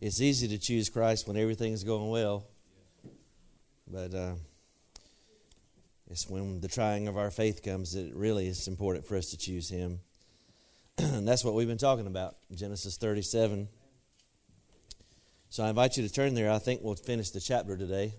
[0.00, 2.46] it's easy to choose Christ when everything's going well,
[3.90, 4.34] but uh,
[6.10, 9.30] it's when the trying of our faith comes that it really is important for us
[9.30, 10.00] to choose Him.
[10.98, 13.68] and that's what we've been talking about, Genesis 37.
[15.50, 16.50] So I invite you to turn there.
[16.50, 18.14] I think we'll finish the chapter today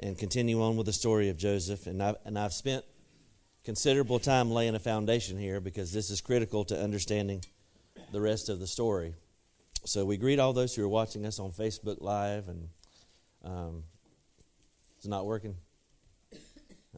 [0.00, 1.86] and continue on with the story of Joseph.
[1.86, 2.84] And I've, and I've spent
[3.64, 7.42] considerable time laying a foundation here because this is critical to understanding
[8.12, 9.14] the rest of the story.
[9.86, 12.68] So we greet all those who are watching us on Facebook Live, and
[13.44, 13.84] um,
[14.96, 15.54] it's not working.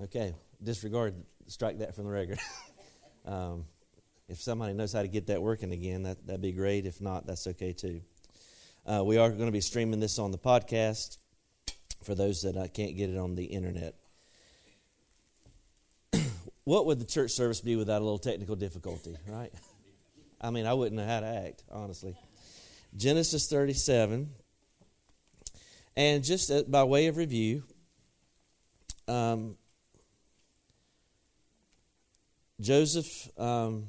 [0.05, 1.15] Okay, disregard,
[1.49, 2.39] strike that from the record.
[3.27, 3.67] um,
[4.27, 6.87] if somebody knows how to get that working again, that that'd be great.
[6.87, 8.01] If not, that's okay too.
[8.87, 11.19] Uh, we are going to be streaming this on the podcast
[12.05, 13.97] for those that uh, can't get it on the internet.
[16.65, 19.53] what would the church service be without a little technical difficulty, right?
[20.41, 22.17] I mean, I wouldn't know how to act, honestly.
[22.97, 24.29] Genesis 37.
[25.97, 27.65] And just uh, by way of review,
[29.07, 29.57] um,
[32.61, 33.07] Joseph
[33.39, 33.85] um,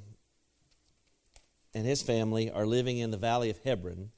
[1.74, 4.10] and his family are living in the valley of Hebron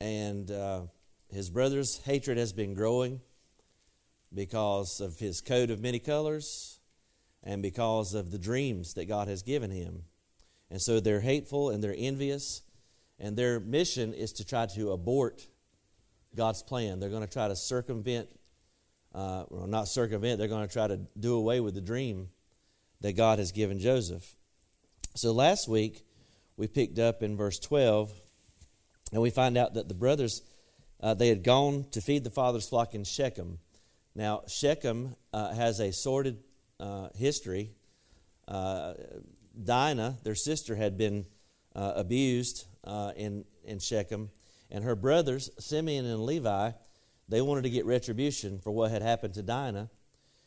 [0.00, 0.82] and uh,
[1.28, 3.20] his brother's hatred has been growing
[4.32, 6.80] because of his coat of many colors
[7.42, 10.04] and because of the dreams that God has given him.
[10.70, 12.62] And so they're hateful and they're envious,
[13.20, 15.46] and their mission is to try to abort
[16.34, 16.98] God's plan.
[16.98, 18.28] They're going to try to circumvent,
[19.14, 22.30] uh, well, not circumvent, they're going to try to do away with the dream
[23.02, 24.36] that God has given Joseph.
[25.14, 26.04] So last week,
[26.56, 28.12] we picked up in verse 12
[29.12, 30.42] and we find out that the brothers,
[31.00, 33.58] uh, they had gone to feed the father's flock in Shechem.
[34.14, 36.38] Now, Shechem uh, has a sordid
[36.78, 37.72] uh, history.
[38.46, 38.94] Uh,
[39.62, 41.26] Dinah, their sister, had been
[41.74, 44.30] uh, abused uh, in, in Shechem.
[44.70, 46.72] And her brothers, Simeon and Levi,
[47.28, 49.90] they wanted to get retribution for what had happened to Dinah.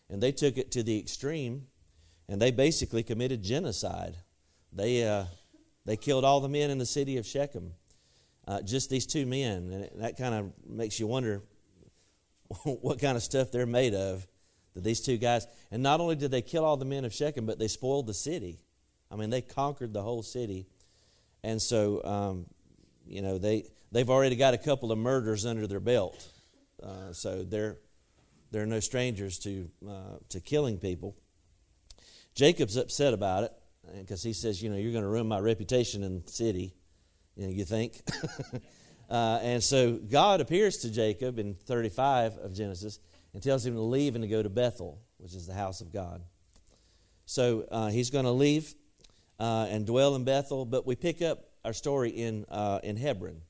[0.10, 1.68] And they took it to the extreme.
[2.30, 4.18] And they basically committed genocide.
[4.72, 5.26] They,
[5.86, 7.74] they killed all the men in the city of Shechem
[8.48, 9.72] uh, just these two men.
[9.72, 11.44] And that kind of makes you wonder
[12.64, 14.28] what kind of stuff they're made of.
[14.74, 17.46] That these two guys, and not only did they kill all the men of Shechem,
[17.46, 18.60] but they spoiled the city.
[19.12, 20.66] I mean, they conquered the whole city.
[21.44, 22.46] And so, um,
[23.06, 26.28] you know, they, they've already got a couple of murders under their belt.
[26.82, 27.78] Uh, so they're,
[28.52, 31.16] they're no strangers to, uh, to killing people.
[32.36, 33.54] Jacob's upset about it
[34.00, 36.74] because he says, you know, you're going to ruin my reputation in the city
[37.36, 38.02] you, know, you think.
[39.10, 43.00] uh, and so God appears to Jacob in 35 of Genesis
[43.34, 45.92] and tells him to leave and to go to Bethel, which is the house of
[45.92, 46.24] God.
[47.26, 48.74] So uh, he's going to leave
[49.40, 53.42] uh, and dwell in Bethel, but we pick up our story in, uh, in Hebron.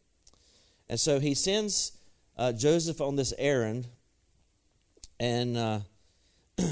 [0.90, 1.98] And so he sends
[2.38, 3.88] uh, Joseph on this errand,
[5.20, 5.80] and uh,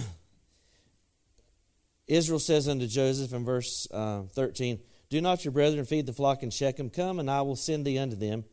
[2.07, 4.79] Israel says unto Joseph in verse 13,
[5.11, 6.89] do not your brethren feed the flock in Shechem?
[6.89, 8.45] Come, and I will send thee unto them.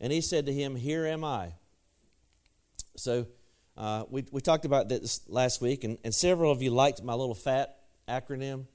[0.00, 1.52] And he said to him, Here am I.
[2.96, 3.28] So
[3.76, 7.14] uh, we, we talked about this last week, and, and several of you liked my
[7.14, 7.76] little FAT
[8.08, 8.66] acronym.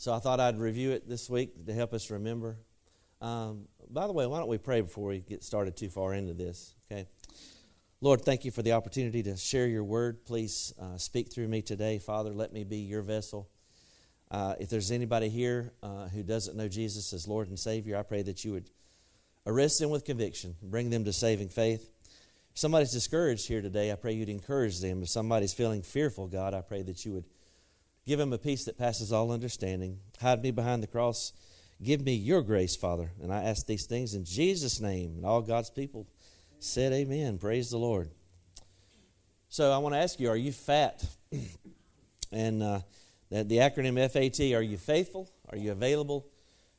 [0.00, 2.56] So I thought I'd review it this week to help us remember.
[3.20, 6.34] Um, by the way, why don't we pray before we get started too far into
[6.34, 6.76] this?
[6.86, 7.08] Okay.
[8.00, 10.24] Lord, thank you for the opportunity to share your word.
[10.24, 11.98] Please uh, speak through me today.
[11.98, 13.48] Father, let me be your vessel.
[14.30, 18.04] Uh, if there's anybody here uh, who doesn't know Jesus as Lord and Savior, I
[18.04, 18.70] pray that you would
[19.48, 21.90] arrest them with conviction, bring them to saving faith.
[22.52, 25.02] If somebody's discouraged here today, I pray you'd encourage them.
[25.02, 27.24] If somebody's feeling fearful, God, I pray that you would
[28.08, 29.98] give him a peace that passes all understanding.
[30.18, 31.34] Hide me behind the cross.
[31.82, 33.12] Give me your grace, Father.
[33.22, 35.16] And I ask these things in Jesus' name.
[35.16, 36.06] And all God's people
[36.58, 37.36] said, Amen.
[37.36, 38.10] Praise the Lord.
[39.50, 41.04] So I want to ask you, are you fat?
[42.32, 42.80] and uh,
[43.30, 45.30] the, the acronym FAT, are you faithful?
[45.50, 46.26] Are you available?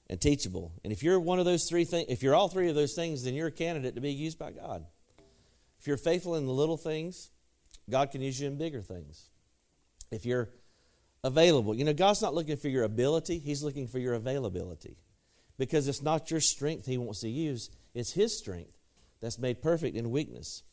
[0.09, 0.72] And teachable.
[0.84, 3.24] And if you're one of those three things, if you're all three of those things,
[3.24, 4.83] then you're a candidate to be used by God.
[5.80, 7.30] If you're faithful in the little things,
[7.88, 9.30] God can use you in bigger things.
[10.12, 10.50] If you're
[11.24, 14.98] available, you know, God's not looking for your ability, He's looking for your availability.
[15.57, 18.77] Because it's not your strength He wants to use, it's His strength
[19.21, 20.63] that's made perfect in weakness.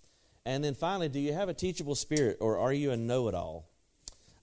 [0.44, 3.34] And then finally, do you have a teachable spirit or are you a know it
[3.34, 3.68] all?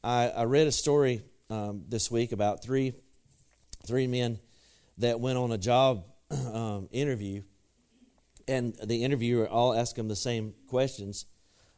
[0.03, 2.93] I, I read a story um, this week about three
[3.85, 4.39] three men
[4.97, 7.43] that went on a job um, interview,
[8.47, 11.25] and the interviewer all asked them the same questions.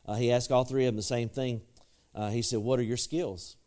[0.05, 1.61] Uh, he asked all three of them the same thing.
[2.13, 3.57] Uh, he said, "What are your skills?"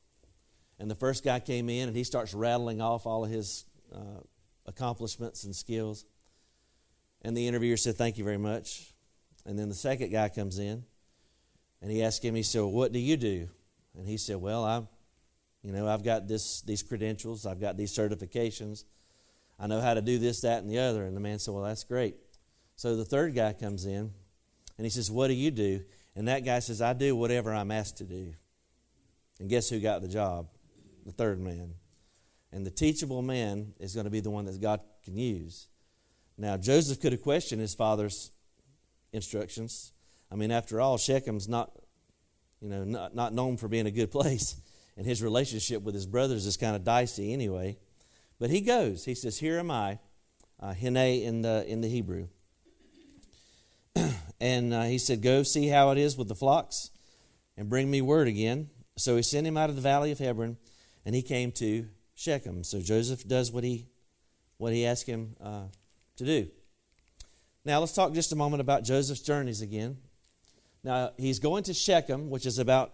[0.78, 4.20] And the first guy came in and he starts rattling off all of his uh,
[4.66, 6.04] accomplishments and skills.
[7.22, 8.92] And the interviewer said, Thank you very much.
[9.44, 10.84] And then the second guy comes in
[11.80, 13.48] and he asked him, he said, well, What do you do?
[13.96, 14.88] And he said, Well, I'm,
[15.62, 18.84] you know, I've got this, these credentials, I've got these certifications,
[19.58, 21.04] I know how to do this, that, and the other.
[21.04, 22.16] And the man said, Well, that's great.
[22.76, 24.12] So the third guy comes in
[24.76, 25.82] and he says, What do you do?
[26.14, 28.34] And that guy says, I do whatever I'm asked to do.
[29.40, 30.48] And guess who got the job?
[31.06, 31.74] The third man.
[32.52, 35.68] And the teachable man is going to be the one that God can use.
[36.36, 38.30] Now, Joseph could have questioned his father's
[39.12, 39.92] instructions.
[40.30, 41.72] I mean, after all, Shechem's not,
[42.60, 44.56] you know, not, not known for being a good place.
[44.96, 47.78] And his relationship with his brothers is kind of dicey anyway.
[48.40, 49.04] But he goes.
[49.04, 50.00] He says, Here am I,
[50.58, 52.26] uh, Hine in the, in the Hebrew.
[54.40, 56.90] and uh, he said, Go see how it is with the flocks
[57.56, 58.70] and bring me word again.
[58.96, 60.56] So he sent him out of the valley of Hebron,
[61.08, 62.62] and he came to Shechem.
[62.62, 63.86] So Joseph does what he,
[64.58, 65.62] what he asked him uh,
[66.18, 66.48] to do.
[67.64, 69.96] Now let's talk just a moment about Joseph's journeys again.
[70.84, 72.92] Now he's going to Shechem, which is about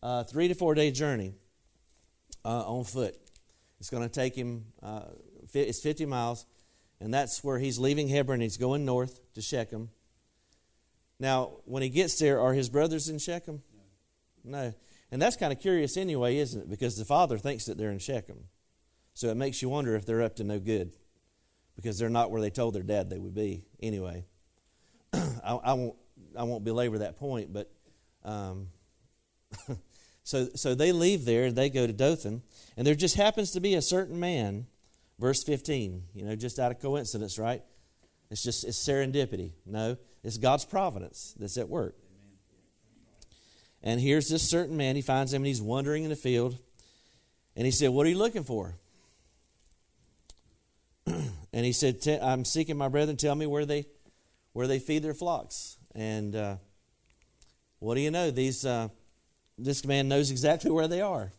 [0.00, 1.34] a three to four day journey
[2.44, 3.16] uh, on foot.
[3.80, 5.06] It's going to take him, uh,
[5.52, 6.46] it's 50 miles,
[7.00, 8.40] and that's where he's leaving Hebron.
[8.40, 9.90] He's going north to Shechem.
[11.18, 13.60] Now, when he gets there, are his brothers in Shechem?
[14.44, 14.62] No.
[14.62, 14.74] no.
[15.10, 16.70] And that's kind of curious anyway, isn't it?
[16.70, 18.44] Because the father thinks that they're in Shechem.
[19.14, 20.92] So it makes you wonder if they're up to no good
[21.76, 24.24] because they're not where they told their dad they would be anyway.
[25.12, 25.96] I, I, won't,
[26.36, 27.70] I won't belabor that point, but
[28.24, 28.68] um,
[30.24, 32.42] so, so they leave there, they go to Dothan,
[32.76, 34.66] and there just happens to be a certain man,
[35.18, 37.62] verse 15, you know, just out of coincidence, right?
[38.30, 39.52] It's just it's serendipity.
[39.64, 41.94] No, it's God's providence that's at work.
[43.86, 44.96] And here's this certain man.
[44.96, 46.58] He finds him and he's wandering in the field.
[47.54, 48.74] And he said, What are you looking for?
[51.06, 53.16] and he said, I'm seeking my brethren.
[53.16, 53.86] Tell me where they,
[54.54, 55.78] where they feed their flocks.
[55.94, 56.56] And uh,
[57.78, 58.32] what do you know?
[58.32, 58.88] These, uh,
[59.56, 61.30] this man knows exactly where they are.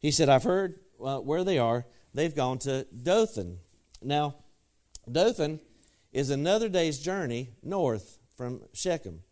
[0.00, 1.86] He said, I've heard uh, where they are.
[2.12, 3.58] They've gone to Dothan.
[4.02, 4.34] Now,
[5.10, 5.60] Dothan
[6.12, 9.22] is another day's journey north from Shechem.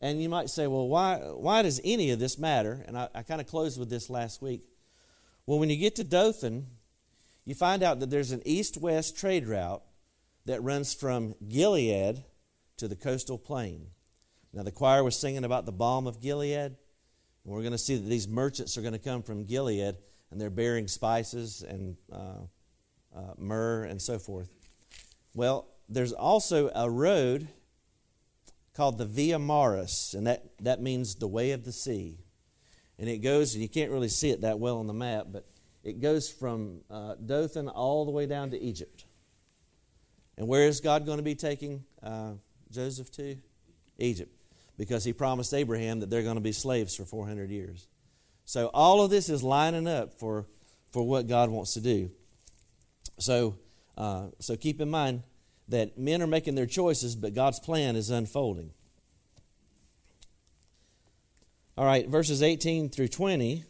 [0.00, 2.84] And you might say, well, why, why does any of this matter?
[2.88, 4.62] And I, I kind of closed with this last week.
[5.46, 6.66] Well, when you get to Dothan,
[7.44, 9.82] you find out that there's an east west trade route
[10.46, 12.24] that runs from Gilead
[12.78, 13.88] to the coastal plain.
[14.52, 16.76] Now, the choir was singing about the balm of Gilead.
[17.44, 19.96] And we're going to see that these merchants are going to come from Gilead
[20.30, 22.46] and they're bearing spices and uh,
[23.14, 24.48] uh, myrrh and so forth.
[25.34, 27.48] Well, there's also a road
[28.74, 32.18] called the Via Maris, and that, that means the way of the sea.
[32.98, 35.46] And it goes, and you can't really see it that well on the map, but
[35.82, 39.04] it goes from uh, Dothan all the way down to Egypt.
[40.36, 42.32] And where is God going to be taking uh,
[42.70, 43.36] Joseph to?
[43.98, 44.34] Egypt.
[44.76, 47.88] Because he promised Abraham that they're going to be slaves for 400 years.
[48.46, 50.46] So all of this is lining up for,
[50.90, 52.10] for what God wants to do.
[53.18, 53.56] So,
[53.96, 55.22] uh, so keep in mind,
[55.70, 58.72] that men are making their choices, but God's plan is unfolding.
[61.78, 63.64] All right, verses 18 through 20,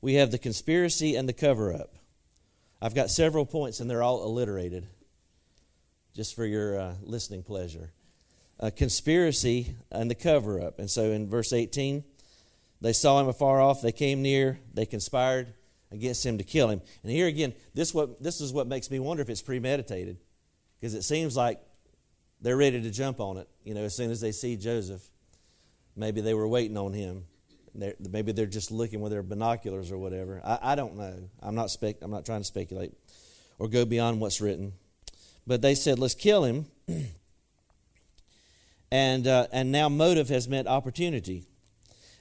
[0.00, 1.94] we have the conspiracy and the cover up.
[2.82, 4.86] I've got several points, and they're all alliterated,
[6.14, 7.92] just for your uh, listening pleasure.
[8.58, 10.78] A conspiracy and the cover up.
[10.78, 12.04] And so in verse 18,
[12.80, 15.54] they saw him afar off, they came near, they conspired
[15.90, 16.82] against him to kill him.
[17.02, 20.18] And here again, this, what, this is what makes me wonder if it's premeditated
[20.84, 21.62] because it seems like
[22.42, 25.00] they're ready to jump on it, you know, as soon as they see Joseph.
[25.96, 27.24] Maybe they were waiting on him.
[27.74, 30.42] They're, maybe they're just looking with their binoculars or whatever.
[30.44, 31.30] I, I don't know.
[31.40, 32.92] I'm not, spec, I'm not trying to speculate
[33.58, 34.74] or go beyond what's written.
[35.46, 36.66] But they said, let's kill him.
[38.92, 41.44] and, uh, and now motive has meant opportunity.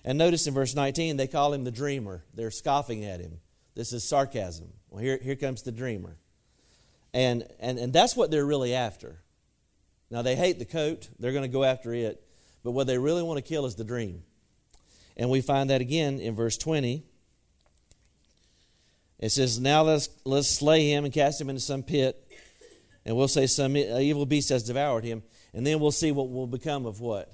[0.06, 2.24] And notice in verse 19, they call him the dreamer.
[2.34, 3.42] They're scoffing at him.
[3.76, 4.70] This is sarcasm.
[4.90, 6.16] Well, here, here comes the dreamer.
[7.14, 9.22] And, and, and that's what they're really after.
[10.10, 12.24] Now, they hate the coat, they're going to go after it.
[12.64, 14.24] But what they really want to kill is the dream.
[15.18, 17.04] And we find that again in verse 20.
[19.20, 22.28] It says, Now let's, let's slay him and cast him into some pit,
[23.06, 26.48] and we'll say some evil beast has devoured him, and then we'll see what will
[26.48, 27.32] become of what?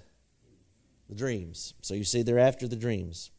[1.08, 1.74] The dreams.
[1.82, 3.32] So you see, they're after the dreams.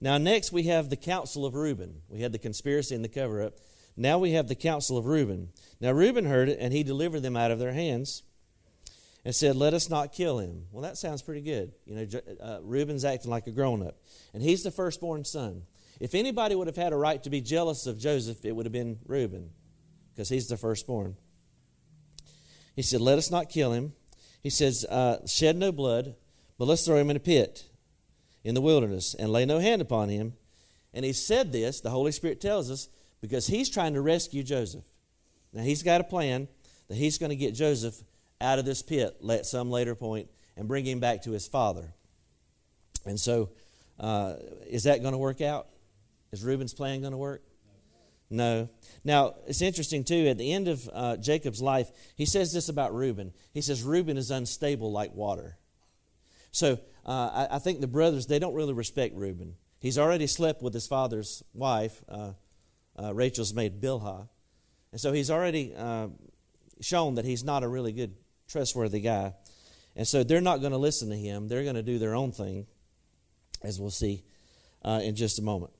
[0.00, 2.02] Now, next we have the counsel of Reuben.
[2.08, 3.54] We had the conspiracy and the cover up.
[3.96, 5.48] Now we have the counsel of Reuben.
[5.80, 8.22] Now Reuben heard it, and he delivered them out of their hands
[9.24, 10.66] and said, Let us not kill him.
[10.70, 11.72] Well, that sounds pretty good.
[11.86, 13.96] You know, uh, Reuben's acting like a grown up,
[14.34, 15.62] and he's the firstborn son.
[15.98, 18.72] If anybody would have had a right to be jealous of Joseph, it would have
[18.72, 19.50] been Reuben,
[20.14, 21.16] because he's the firstborn.
[22.74, 23.92] He said, Let us not kill him.
[24.42, 26.14] He says, uh, Shed no blood,
[26.58, 27.64] but let's throw him in a pit
[28.44, 30.34] in the wilderness and lay no hand upon him.
[30.94, 32.88] And he said this, the Holy Spirit tells us,
[33.20, 34.84] because he's trying to rescue Joseph.
[35.52, 36.48] Now, he's got a plan
[36.88, 38.02] that he's going to get Joseph
[38.40, 41.94] out of this pit at some later point and bring him back to his father.
[43.04, 43.50] And so,
[43.98, 44.34] uh,
[44.66, 45.68] is that going to work out?
[46.32, 47.42] Is Reuben's plan going to work?
[48.28, 48.68] No.
[49.04, 52.94] Now, it's interesting, too, at the end of uh, Jacob's life, he says this about
[52.94, 53.32] Reuben.
[53.54, 55.56] He says, Reuben is unstable like water.
[56.50, 59.54] So, uh, I, I, think the brothers, they don't really respect Reuben.
[59.78, 62.02] He's already slept with his father's wife,
[63.00, 64.28] uh, Rachel's maid Bilhah.
[64.92, 66.08] And so he's already uh,
[66.80, 68.14] shown that he's not a really good,
[68.48, 69.34] trustworthy guy.
[69.94, 71.48] And so they're not going to listen to him.
[71.48, 72.66] They're going to do their own thing,
[73.62, 74.24] as we'll see
[74.84, 75.72] uh, in just a moment.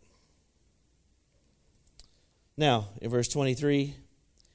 [2.56, 3.94] Now, in verse 23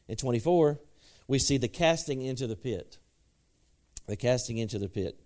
[0.09, 0.79] and 24,
[1.27, 2.97] we see the casting into the pit.
[4.07, 5.19] The casting into the pit.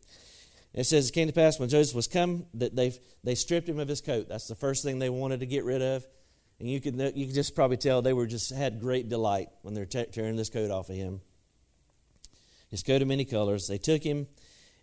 [0.74, 3.80] It says, It came to pass when Joseph was come that they they stripped him
[3.80, 4.28] of his coat.
[4.28, 6.06] That's the first thing they wanted to get rid of.
[6.60, 9.74] And you could, you could just probably tell they were just had great delight when
[9.74, 11.22] they're t- tearing this coat off of him.
[12.70, 13.68] His coat of many colors.
[13.68, 14.28] They took him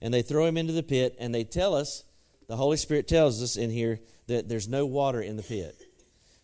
[0.01, 2.03] and they throw him into the pit, and they tell us,
[2.49, 5.81] the Holy Spirit tells us in here that there's no water in the pit.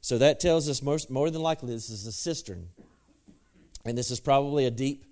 [0.01, 2.69] So that tells us most, more than likely this is a cistern.
[3.85, 5.05] And this is probably a deep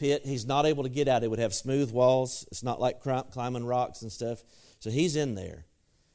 [0.00, 0.22] pit.
[0.24, 1.22] He's not able to get out.
[1.22, 2.44] It would have smooth walls.
[2.50, 4.42] It's not like climbing rocks and stuff.
[4.80, 5.64] So he's in there.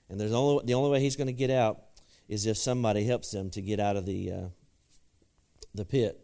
[0.09, 1.84] And there's only, the only way he's going to get out
[2.27, 4.47] is if somebody helps them to get out of the, uh,
[5.73, 6.19] the pit.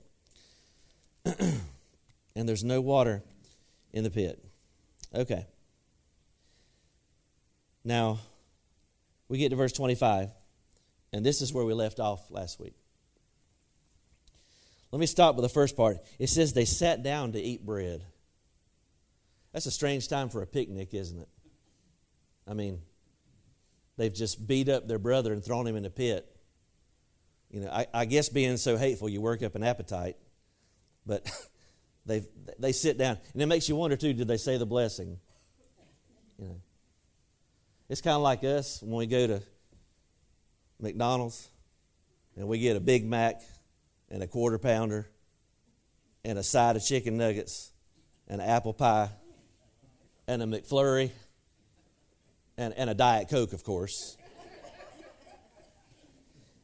[1.26, 3.24] and there's no water
[3.94, 4.44] in the pit.
[5.14, 5.46] Okay.
[7.84, 8.20] Now,
[9.28, 10.30] we get to verse 25,
[11.14, 12.76] and this is where we left off last week.
[14.92, 15.98] Let me stop with the first part.
[16.20, 18.04] It says they sat down to eat bread.
[19.54, 21.30] That's a strange time for a picnic, isn't it?
[22.48, 22.82] I mean,
[23.98, 26.28] they've just beat up their brother and thrown him in a pit.
[27.50, 30.18] You know, I, I guess being so hateful, you work up an appetite.
[31.06, 31.30] But
[32.06, 32.24] they
[32.60, 34.14] they sit down, and it makes you wonder too.
[34.14, 35.20] Did they say the blessing?
[36.38, 36.62] You know,
[37.90, 39.44] it's kind of like us when we go to
[40.80, 41.50] McDonald's
[42.36, 43.42] and we get a Big Mac
[44.10, 45.08] and a quarter pounder
[46.24, 47.72] and a side of chicken nuggets
[48.28, 49.10] and an apple pie
[50.28, 51.12] and a McFlurry
[52.58, 54.18] and, and a Diet Coke, of course.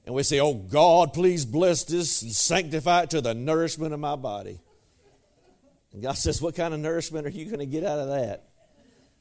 [0.06, 4.00] And we say, Oh God, please bless this and sanctify it to the nourishment of
[4.00, 4.62] my body.
[5.92, 8.48] And God says, What kind of nourishment are you going to get out of that?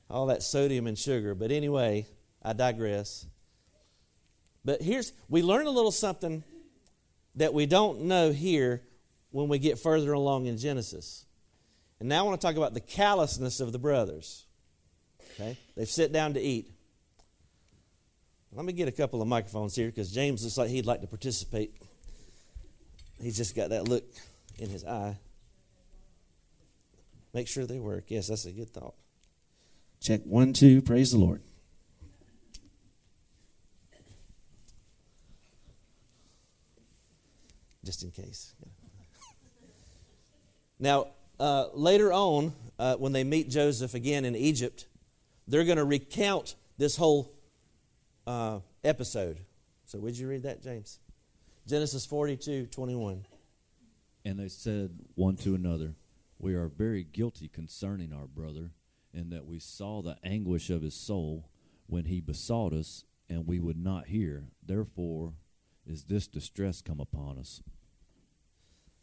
[0.09, 1.35] All that sodium and sugar.
[1.35, 2.07] But anyway,
[2.41, 3.27] I digress.
[4.65, 6.45] But here's, we learn a little something
[7.35, 8.83] that we don't know here
[9.31, 11.25] when we get further along in Genesis.
[11.99, 14.47] And now I want to talk about the callousness of the brothers.
[15.39, 15.57] Okay?
[15.77, 16.71] They've sit down to eat.
[18.53, 21.07] Let me get a couple of microphones here because James looks like he'd like to
[21.07, 21.75] participate.
[23.21, 24.05] He's just got that look
[24.59, 25.19] in his eye.
[27.35, 28.05] Make sure they work.
[28.09, 28.95] Yes, that's a good thought.
[30.01, 30.81] Check one, two.
[30.81, 31.43] Praise the Lord.
[37.85, 38.55] Just in case.
[40.81, 44.87] now, uh, later on, uh, when they meet Joseph again in Egypt,
[45.47, 47.33] they're going to recount this whole
[48.27, 49.41] uh, episode.
[49.85, 50.99] So, would you read that, James?
[51.67, 53.25] Genesis 42 21.
[54.25, 55.95] And they said one to another,
[56.39, 58.73] we are very guilty concerning our brother,
[59.15, 61.49] in that we saw the anguish of his soul
[61.87, 64.49] when he besought us, and we would not hear.
[64.65, 65.35] Therefore
[65.87, 67.63] is this distress come upon us.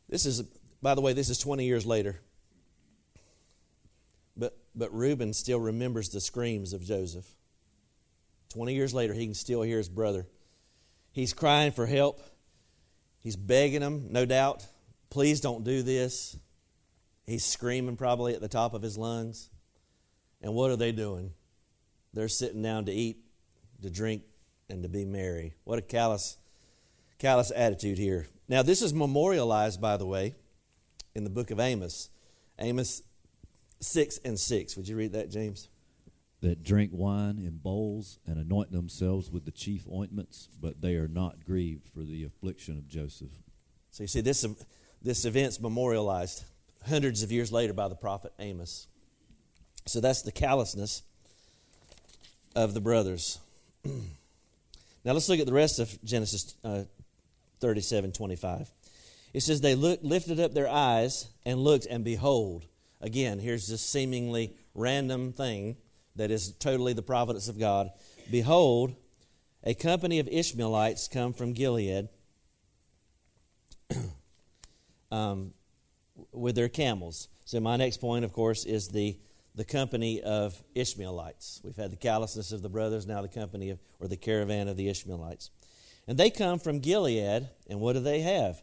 [0.10, 0.44] This is,
[0.82, 2.20] by the way, this is 20 years later.
[4.76, 7.28] But, Reuben still remembers the screams of Joseph.
[8.54, 10.28] 20 years later, he can still hear his brother.
[11.12, 12.22] He's crying for help.
[13.20, 14.66] He's begging him, no doubt,
[15.10, 16.36] please don't do this.
[17.26, 19.50] He's screaming probably at the top of his lungs.
[20.42, 21.32] And what are they doing?
[22.14, 23.18] They're sitting down to eat,
[23.82, 24.24] to drink,
[24.70, 25.54] and to be merry.
[25.64, 26.38] What a callous,
[27.18, 28.28] callous attitude here.
[28.50, 30.36] Now, this is memorialized, by the way,
[31.16, 32.10] in the book of Amos.
[32.60, 33.04] Amos
[33.84, 34.78] 6 and 6.
[34.78, 35.70] Would you read that, James?
[36.42, 41.08] That drink wine in bowls and anoint themselves with the chief ointments, but they are
[41.08, 43.32] not grieved for the affliction of Joseph.
[43.92, 44.46] So you see, this,
[45.02, 46.44] this event's memorialized
[46.88, 48.88] hundreds of years later by the prophet Amos.
[49.86, 51.04] So that's the callousness
[52.56, 53.40] of the brothers.
[53.86, 53.92] now
[55.06, 56.84] let's look at the rest of Genesis uh,
[57.60, 58.72] 37 25.
[59.34, 62.66] It says they look, lifted up their eyes and looked, and behold,
[63.04, 65.78] again, here's this seemingly random thing
[66.16, 67.92] that is totally the providence of God.
[68.32, 68.96] Behold,
[69.64, 72.10] a company of Ishmaelites come from Gilead
[75.12, 75.54] um,
[76.32, 77.28] with their camels.
[77.46, 79.18] So, my next point, of course, is the,
[79.54, 81.62] the company of Ishmaelites.
[81.64, 84.78] We've had the callousness of the brothers, now the company of, or the caravan of
[84.78, 85.50] the Ishmaelites.
[86.08, 88.62] And they come from Gilead, and what do they have?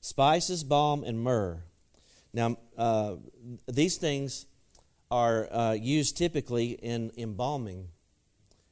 [0.00, 1.62] Spices, balm, and myrrh.
[2.36, 3.16] Now, uh,
[3.66, 4.44] these things
[5.10, 7.88] are uh, used typically in embalming.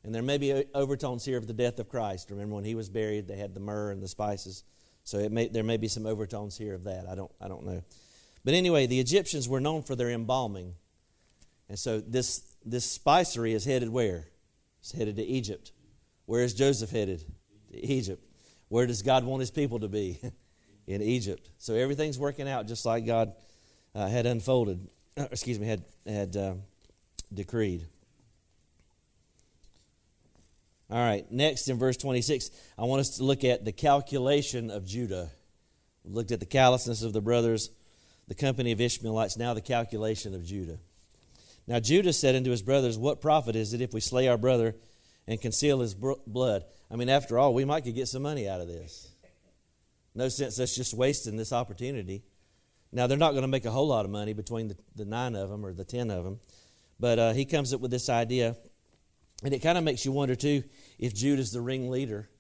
[0.05, 2.31] And there may be overtones here of the death of Christ.
[2.31, 4.65] Remember when he was buried, they had the myrrh and the spices.
[5.03, 7.07] So it may, there may be some overtones here of that.
[7.09, 7.83] I don't, I don't know.
[8.45, 10.75] But anyway, the Egyptians were known for their embalming.
[11.71, 14.27] And so this, this spicery is headed where?
[14.81, 15.73] It's headed to Egypt.
[16.27, 17.25] Where is Joseph headed?
[17.71, 18.23] To Egypt.
[18.69, 20.21] Where does God want his people to be?
[20.87, 21.49] In Egypt.
[21.57, 23.33] So everything's working out just like God
[23.95, 26.55] uh, had unfolded, excuse me, had, had uh,
[27.33, 27.87] decreed.
[30.91, 34.87] All right, next in verse 26, I want us to look at the calculation of
[34.87, 35.31] Judah.
[36.05, 37.71] We looked at the callousness of the brothers,
[38.29, 40.79] the company of Ishmaelites, now the calculation of Judah.
[41.67, 44.75] Now Judah said unto his brothers, What profit is it if we slay our brother
[45.27, 46.65] and conceal his blood?
[46.91, 49.11] I mean, after all, we might could get some money out of this.
[50.15, 52.23] No sense us just wasting this opportunity.
[52.95, 55.35] Now, they're not going to make a whole lot of money between the, the nine
[55.35, 56.41] of them or the ten of them,
[56.99, 58.57] but uh, he comes up with this idea
[59.43, 60.65] and it kind of makes you wonder, too,
[60.99, 62.31] if Jude is the ringleader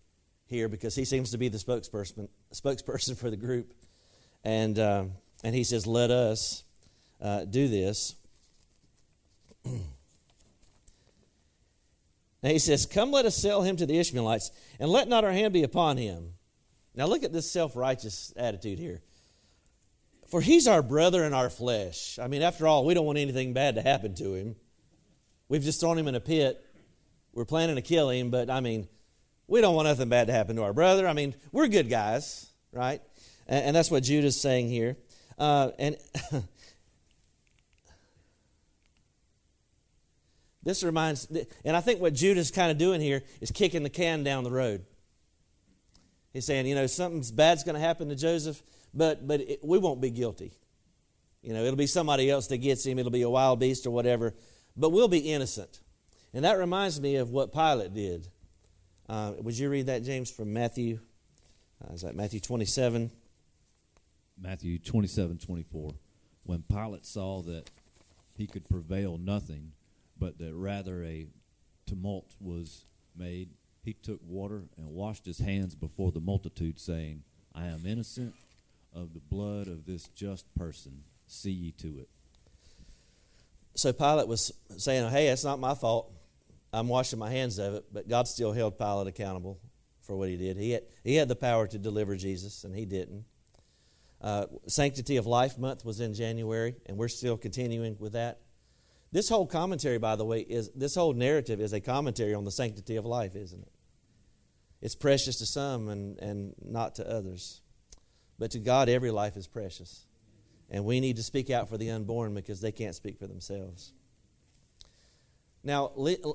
[0.47, 3.75] here because he seems to be the spokesperson, spokesperson for the group.
[4.43, 5.05] And, uh,
[5.43, 6.65] and he says, Let us
[7.21, 8.15] uh, do this.
[9.65, 9.83] and
[12.43, 15.53] he says, Come, let us sell him to the Ishmaelites, and let not our hand
[15.53, 16.35] be upon him.
[16.95, 19.03] Now, look at this self righteous attitude here.
[20.35, 22.19] For he's our brother in our flesh.
[22.19, 24.57] I mean, after all, we don't want anything bad to happen to him.
[25.49, 26.61] We've just thrown him in a pit
[27.33, 28.89] we're planning to kill him, but I mean,
[29.47, 31.07] we don't want nothing bad to happen to our brother.
[31.07, 33.01] I mean, we're good guys, right?
[33.47, 34.97] And, and that's what Judah's saying here.
[35.39, 35.97] Uh, and
[40.65, 41.29] this reminds,
[41.65, 44.51] and I think what Judah's kind of doing here is kicking the can down the
[44.51, 44.85] road.
[46.33, 48.61] He's saying, you know, something's bad's going to happen to Joseph,
[48.95, 50.53] but but it, we won't be guilty.
[51.43, 52.99] You know, it'll be somebody else that gets him.
[52.99, 54.35] It'll be a wild beast or whatever,
[54.77, 55.81] but we'll be innocent.
[56.33, 58.29] And that reminds me of what Pilate did.
[59.09, 61.01] Uh, would you read that, James, from Matthew?
[61.83, 63.11] Uh, is that Matthew 27?
[64.41, 65.95] Matthew 27 24.
[66.45, 67.71] When Pilate saw that
[68.37, 69.73] he could prevail nothing,
[70.19, 71.27] but that rather a
[71.87, 73.51] tumult was made,
[73.83, 77.23] he took water and washed his hands before the multitude, saying,
[77.55, 78.35] I am innocent
[78.95, 81.05] of the blood of this just person.
[81.27, 82.09] See ye to it.
[83.75, 86.13] So Pilate was saying, Hey, that's not my fault.
[86.73, 89.61] I'm washing my hands of it, but God still held Pilate accountable
[90.03, 90.57] for what he did.
[90.57, 93.25] He had, he had the power to deliver Jesus, and he didn't.
[94.21, 98.41] Uh, Sanctity of Life Month was in January, and we're still continuing with that.
[99.13, 102.51] This whole commentary, by the way, is this whole narrative is a commentary on the
[102.51, 103.73] sanctity of life, isn't it?
[104.81, 107.61] It's precious to some and, and not to others.
[108.39, 110.07] But to God, every life is precious.
[110.71, 113.93] And we need to speak out for the unborn because they can't speak for themselves.
[115.63, 115.93] Now,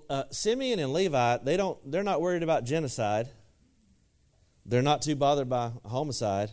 [0.10, 3.30] uh, Simeon and Levi, they don't, they're not worried about genocide.
[4.66, 6.52] They're not too bothered by homicide.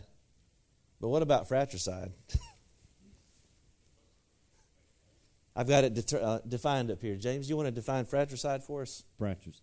[0.99, 2.11] But what about fratricide?
[5.55, 7.15] I've got it uh, defined up here.
[7.15, 9.03] James, you want to define fratricide for us?
[9.17, 9.61] Fratricide.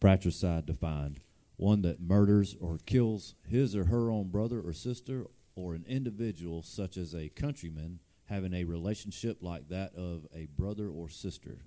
[0.00, 1.20] fratricide defined
[1.58, 6.62] one that murders or kills his or her own brother or sister or an individual
[6.62, 11.58] such as a countryman having a relationship like that of a brother or sister.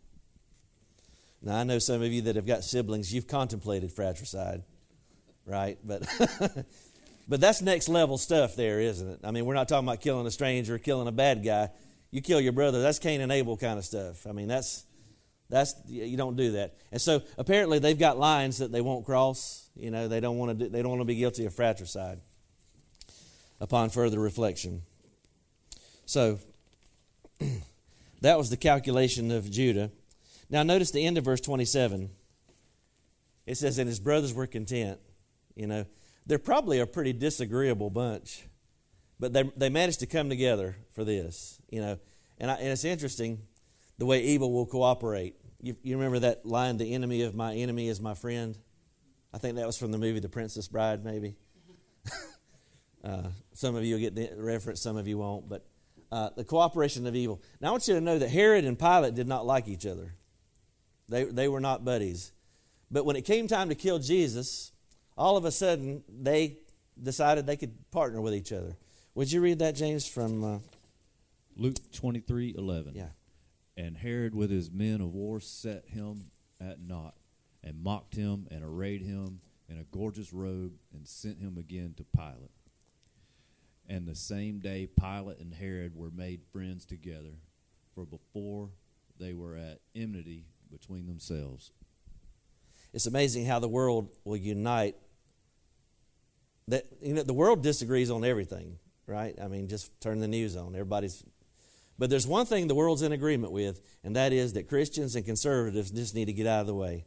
[1.41, 4.63] Now, I know some of you that have got siblings, you've contemplated fratricide,
[5.45, 5.77] right?
[5.83, 6.07] But.
[7.27, 9.19] but that's next level stuff there, isn't it?
[9.23, 11.69] I mean, we're not talking about killing a stranger, or killing a bad guy.
[12.11, 14.27] You kill your brother, that's Cain and Abel kind of stuff.
[14.27, 14.85] I mean, that's
[15.51, 16.73] that's you don't do that.
[16.91, 19.69] And so apparently they've got lines that they won't cross.
[19.75, 22.19] You know, they don't want to they don't want to be guilty of fratricide.
[23.59, 24.81] Upon further reflection,
[26.07, 26.39] so
[28.21, 29.91] that was the calculation of Judah.
[30.49, 32.09] Now, notice the end of verse 27.
[33.45, 34.99] It says, And his brothers were content.
[35.55, 35.85] You know,
[36.25, 38.47] they're probably a pretty disagreeable bunch,
[39.19, 41.99] but they, they managed to come together for this, you know.
[42.37, 43.39] And, I, and it's interesting
[43.97, 45.35] the way evil will cooperate.
[45.61, 48.57] You, you remember that line, the enemy of my enemy is my friend?
[49.33, 51.35] I think that was from the movie The Princess Bride, maybe.
[53.03, 55.47] uh, some of you will get the reference, some of you won't.
[55.47, 55.65] But
[56.11, 57.41] uh, the cooperation of evil.
[57.61, 60.15] Now, I want you to know that Herod and Pilate did not like each other,
[61.07, 62.31] they, they were not buddies.
[62.89, 64.71] But when it came time to kill Jesus,
[65.17, 66.57] all of a sudden they
[67.01, 68.75] decided they could partner with each other.
[69.15, 70.59] Would you read that, James, from uh,
[71.55, 72.93] Luke twenty three eleven?
[72.95, 73.09] Yeah.
[73.81, 76.25] And Herod with his men of war set him
[76.59, 77.15] at naught,
[77.63, 82.03] and mocked him, and arrayed him in a gorgeous robe, and sent him again to
[82.03, 82.51] Pilate.
[83.89, 87.39] And the same day Pilate and Herod were made friends together,
[87.95, 88.69] for before
[89.19, 91.71] they were at enmity between themselves.
[92.93, 94.95] It's amazing how the world will unite.
[96.67, 99.33] That you know, the world disagrees on everything, right?
[99.41, 100.75] I mean, just turn the news on.
[100.75, 101.23] Everybody's
[102.01, 105.23] but there's one thing the world's in agreement with, and that is that Christians and
[105.23, 107.05] conservatives just need to get out of the way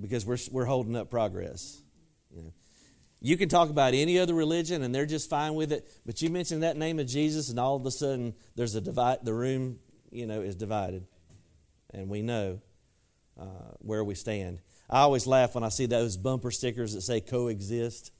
[0.00, 1.80] because we're, we're holding up progress.
[2.34, 2.52] You, know.
[3.20, 5.88] you can talk about any other religion, and they're just fine with it.
[6.04, 9.18] But you mention that name of Jesus, and all of a sudden there's a divide.
[9.22, 9.78] The room,
[10.10, 11.06] you know, is divided,
[11.94, 12.60] and we know
[13.40, 13.44] uh,
[13.78, 14.58] where we stand.
[14.90, 18.10] I always laugh when I see those bumper stickers that say coexist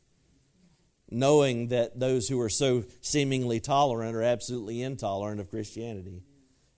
[1.11, 6.23] knowing that those who are so seemingly tolerant are absolutely intolerant of Christianity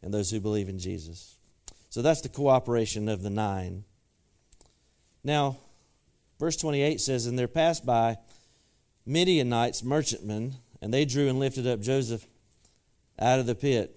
[0.03, 1.37] and those who believe in Jesus.
[1.91, 3.85] So that's the cooperation of the nine.
[5.23, 5.59] Now,
[6.41, 8.17] verse 28 says, And there passed by
[9.05, 12.27] Midianites, merchantmen, and they drew and lifted up Joseph
[13.19, 13.95] out of the pit.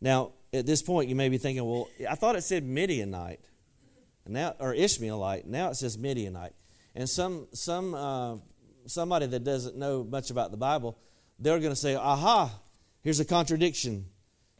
[0.00, 3.40] Now, at this point, you may be thinking, well, I thought it said Midianite,
[4.26, 5.46] now or Ishmaelite.
[5.46, 6.54] Now it says Midianite.
[6.94, 8.36] And some, some, uh,
[8.86, 10.98] somebody that doesn't know much about the Bible,
[11.38, 12.52] they're going to say, aha,
[13.02, 14.06] here's a contradiction.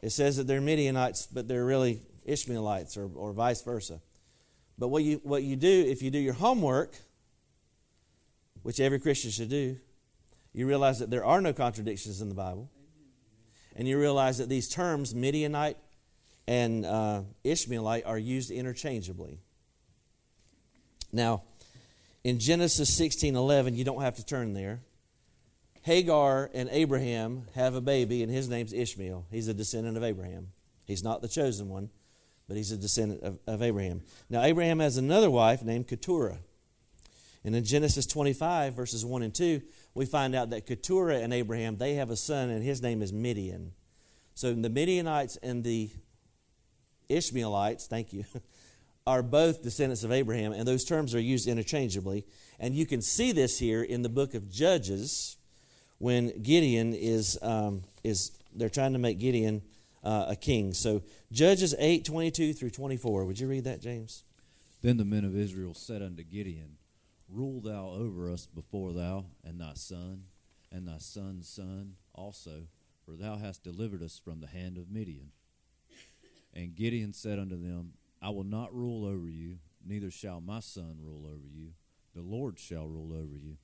[0.01, 4.01] It says that they're Midianites, but they're really Ishmaelites or, or vice versa.
[4.77, 6.95] But what you, what you do, if you do your homework,
[8.63, 9.77] which every Christian should do,
[10.53, 12.69] you realize that there are no contradictions in the Bible.
[13.75, 15.77] And you realize that these terms, Midianite
[16.47, 19.39] and uh, Ishmaelite, are used interchangeably.
[21.13, 21.43] Now,
[22.23, 24.81] in Genesis 16:11, you don't have to turn there.
[25.83, 29.25] Hagar and Abraham have a baby, and his name's Ishmael.
[29.31, 30.51] He's a descendant of Abraham.
[30.85, 31.89] He's not the chosen one,
[32.47, 34.03] but he's a descendant of, of Abraham.
[34.29, 36.39] Now, Abraham has another wife named Keturah.
[37.43, 39.61] And in Genesis 25, verses 1 and 2,
[39.95, 43.11] we find out that Keturah and Abraham, they have a son, and his name is
[43.11, 43.71] Midian.
[44.35, 45.89] So the Midianites and the
[47.09, 48.25] Ishmaelites, thank you,
[49.07, 52.25] are both descendants of Abraham, and those terms are used interchangeably.
[52.59, 55.37] And you can see this here in the book of Judges
[55.97, 59.61] when Gideon is, um, is they're trying to make Gideon
[60.03, 60.73] uh, a king.
[60.73, 63.25] So Judges 8 22 through 24.
[63.25, 64.23] Would you read that, James?
[64.81, 66.77] Then the men of Israel said unto Gideon,
[67.29, 70.23] Rule thou over us before thou, and thy son,
[70.71, 72.63] and thy son's son also,
[73.05, 75.31] for thou hast delivered us from the hand of Midian.
[76.53, 80.97] And Gideon said unto them, I will not rule over you, neither shall my son
[81.01, 81.69] rule over you.
[82.13, 83.57] The Lord shall rule over you.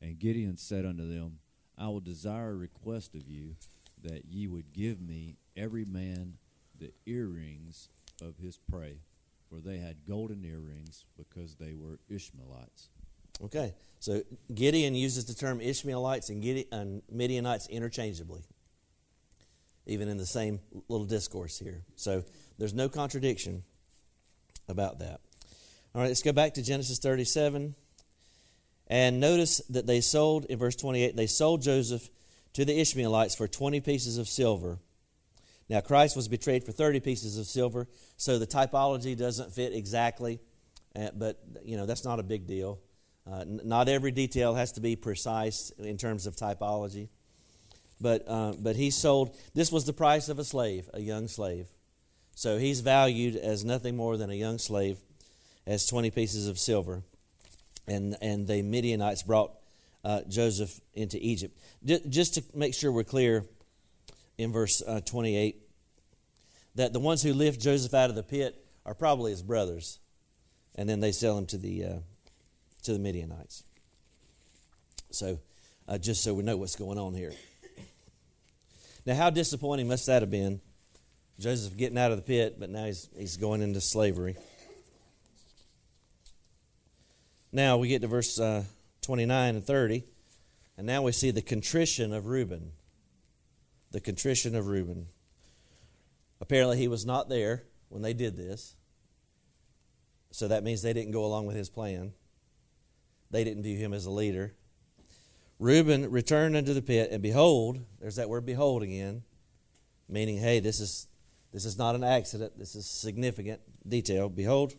[0.00, 1.38] And Gideon said unto them,
[1.78, 3.56] I will desire a request of you,
[4.02, 6.34] that ye would give me every man
[6.78, 7.88] the earrings
[8.20, 8.98] of his prey,
[9.48, 12.88] for they had golden earrings, because they were Ishmaelites.
[13.42, 14.22] Okay, so
[14.54, 18.42] Gideon uses the term Ishmaelites and, Gideon, and Midianites interchangeably,
[19.86, 21.82] even in the same little discourse here.
[21.96, 22.24] So
[22.58, 23.62] there's no contradiction
[24.68, 25.20] about that.
[25.94, 27.74] All right, let's go back to Genesis 37.
[28.86, 32.10] And notice that they sold, in verse 28, they sold Joseph
[32.52, 34.78] to the Ishmaelites for 20 pieces of silver.
[35.68, 40.40] Now, Christ was betrayed for 30 pieces of silver, so the typology doesn't fit exactly,
[40.94, 42.80] uh, but, you know, that's not a big deal.
[43.26, 47.08] Uh, n- not every detail has to be precise in terms of typology.
[48.00, 51.68] But, uh, but he sold, this was the price of a slave, a young slave.
[52.34, 54.98] So he's valued as nothing more than a young slave,
[55.66, 57.02] as 20 pieces of silver.
[57.86, 59.52] And, and the Midianites brought
[60.04, 61.58] uh, Joseph into Egypt.
[61.84, 63.44] just to make sure we're clear,
[64.36, 65.56] in verse uh, 28,
[66.74, 69.98] that the ones who lift Joseph out of the pit are probably his brothers,
[70.74, 71.98] and then they sell him to the, uh,
[72.82, 73.64] to the Midianites.
[75.10, 75.38] So,
[75.86, 77.32] uh, just so we know what's going on here.
[79.06, 80.60] Now, how disappointing must that have been
[81.38, 84.36] Joseph getting out of the pit, but now he's, he's going into slavery.
[87.52, 88.64] Now we get to verse uh,
[89.02, 90.04] 29 and 30,
[90.76, 92.72] and now we see the contrition of Reuben.
[93.90, 95.06] The contrition of Reuben.
[96.40, 98.74] Apparently, he was not there when they did this.
[100.32, 102.12] So that means they didn't go along with his plan.
[103.30, 104.54] They didn't view him as a leader.
[105.60, 109.22] Reuben returned unto the pit, and behold, there's that word behold again,
[110.08, 111.06] meaning, hey, this is
[111.54, 114.28] this is not an accident, this is significant detail.
[114.28, 114.74] Behold,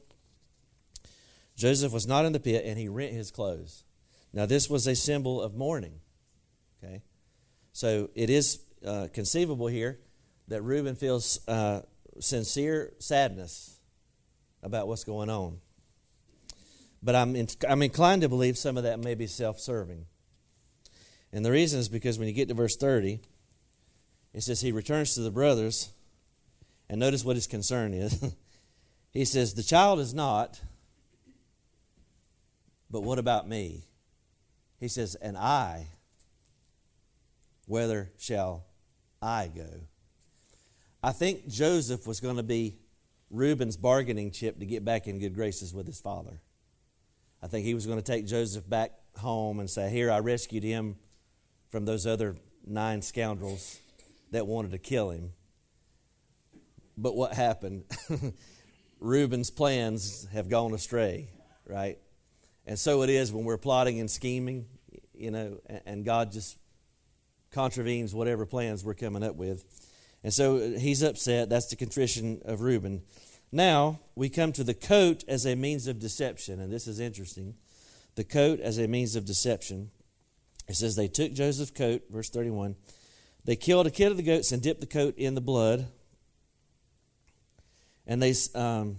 [1.56, 3.86] Joseph was not in the pit, and he rent his clothes.
[4.34, 6.02] Now, this was a symbol of mourning.
[6.84, 7.02] Okay?
[7.72, 10.00] So it is uh, conceivable here
[10.50, 11.84] that Reuben feels uh,
[12.20, 13.80] sincere sadness
[14.62, 15.60] about what's going on.
[17.02, 20.08] But I'm, in, I'm inclined to believe some of that may be self serving.
[21.32, 23.22] And the reason is because when you get to verse 30,
[24.34, 25.94] it says, He returns to the brothers,
[26.89, 28.24] and notice what his concern is.
[29.12, 30.62] he says, The child is not,
[32.89, 33.86] but what about me?
[34.80, 35.88] He says, And I,
[37.67, 38.65] whither shall
[39.21, 39.82] I go?
[41.02, 42.78] I think Joseph was going to be
[43.30, 46.41] Reuben's bargaining chip to get back in good graces with his father.
[47.41, 50.63] I think he was going to take Joseph back home and say, Here, I rescued
[50.63, 50.95] him
[51.69, 53.80] from those other nine scoundrels
[54.32, 55.34] that wanted to kill him.
[56.98, 57.86] But what happened?
[59.00, 61.30] Reuben's plans have gone astray,
[61.68, 61.98] right?
[62.66, 64.66] And so it is when we're plotting and scheming,
[65.14, 66.58] you know, and God just
[67.52, 69.64] contravenes whatever plans we're coming up with.
[70.24, 71.50] And so he's upset.
[71.50, 73.04] That's the contrition of Reuben.
[73.52, 77.56] Now we come to the coat as a means of deception, and this is interesting.
[78.16, 79.92] The coat as a means of deception.
[80.68, 82.76] It says they took Joseph's coat, verse 31.
[83.46, 85.88] They killed a kid of the goats and dipped the coat in the blood.
[88.08, 88.98] And they, um,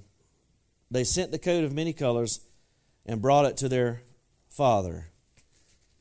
[0.91, 2.41] they sent the coat of many colors
[3.05, 4.03] and brought it to their
[4.49, 5.07] father.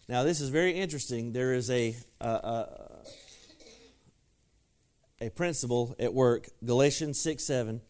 [0.08, 1.34] Now, this is very interesting.
[1.34, 2.68] There is a, a, a,
[5.22, 6.48] a principle at work.
[6.64, 7.82] Galatians 6 7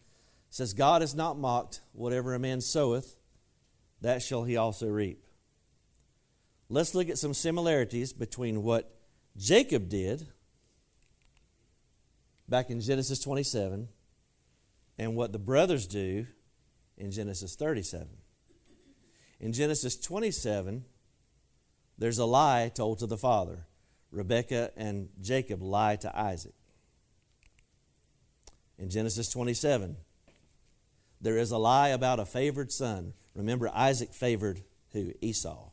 [0.50, 1.80] says, God is not mocked.
[1.92, 3.16] Whatever a man soweth,
[4.00, 5.22] that shall he also reap.
[6.68, 8.92] Let's look at some similarities between what
[9.36, 10.26] Jacob did
[12.48, 13.88] back in Genesis 27
[14.98, 16.26] and what the brothers do
[16.96, 18.08] in Genesis 37.
[19.40, 20.84] In Genesis 27,
[21.98, 23.66] there's a lie told to the father.
[24.10, 26.54] Rebekah and Jacob lie to Isaac.
[28.78, 29.96] In Genesis 27,
[31.20, 33.14] there is a lie about a favored son.
[33.34, 35.12] Remember, Isaac favored who?
[35.20, 35.70] Esau.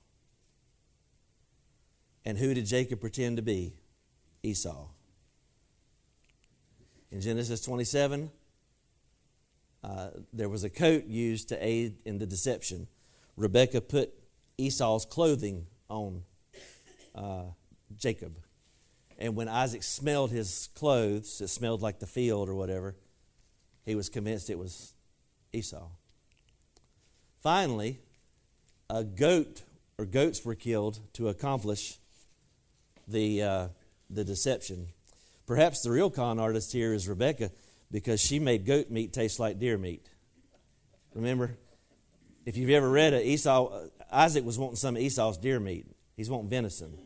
[2.25, 3.75] And who did Jacob pretend to be?
[4.41, 4.87] Esau.
[7.11, 8.31] In Genesis 27,
[9.83, 12.87] uh, there was a coat used to aid in the deception.
[13.35, 14.13] Rebekah put
[14.57, 16.23] Esau's clothing on
[17.15, 17.43] uh,
[17.97, 18.37] Jacob.
[19.17, 22.95] And when Isaac smelled his clothes, it smelled like the field or whatever,
[23.85, 24.93] he was convinced it was
[25.51, 25.87] Esau.
[27.41, 27.99] Finally,
[28.89, 29.63] a goat
[29.97, 31.97] or goats were killed to accomplish
[33.07, 33.67] the, uh,
[34.09, 34.87] the deception.
[35.45, 37.51] Perhaps the real con artist here is Rebecca
[37.93, 40.09] because she made goat meat taste like deer meat.
[41.13, 41.55] Remember?
[42.43, 45.85] If you've ever read it, Esau, uh, Isaac was wanting some of Esau's deer meat.
[46.17, 46.97] He's wanting venison.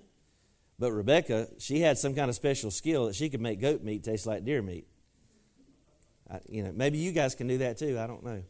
[0.80, 4.04] But Rebecca, she had some kind of special skill that she could make goat meat
[4.04, 4.88] taste like deer meat.
[6.32, 8.00] I, you know, maybe you guys can do that too.
[8.00, 8.42] I don't know.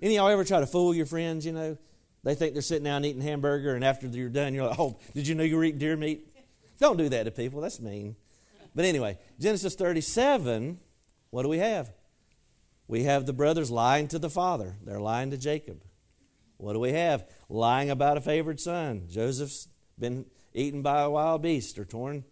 [0.00, 1.44] Any of y'all ever try to fool your friends?
[1.44, 1.78] You know,
[2.22, 5.26] they think they're sitting down eating hamburger, and after you're done, you're like, "Oh, did
[5.26, 6.28] you know you were eating deer meat?"
[6.78, 7.60] Don't do that to people.
[7.60, 8.14] That's mean.
[8.74, 10.78] But anyway, Genesis 37.
[11.30, 11.92] What do we have?
[12.86, 14.76] We have the brothers lying to the father.
[14.84, 15.82] They're lying to Jacob.
[16.56, 17.28] What do we have?
[17.48, 19.04] Lying about a favored son.
[19.08, 22.24] Joseph's been eaten by a wild beast or torn.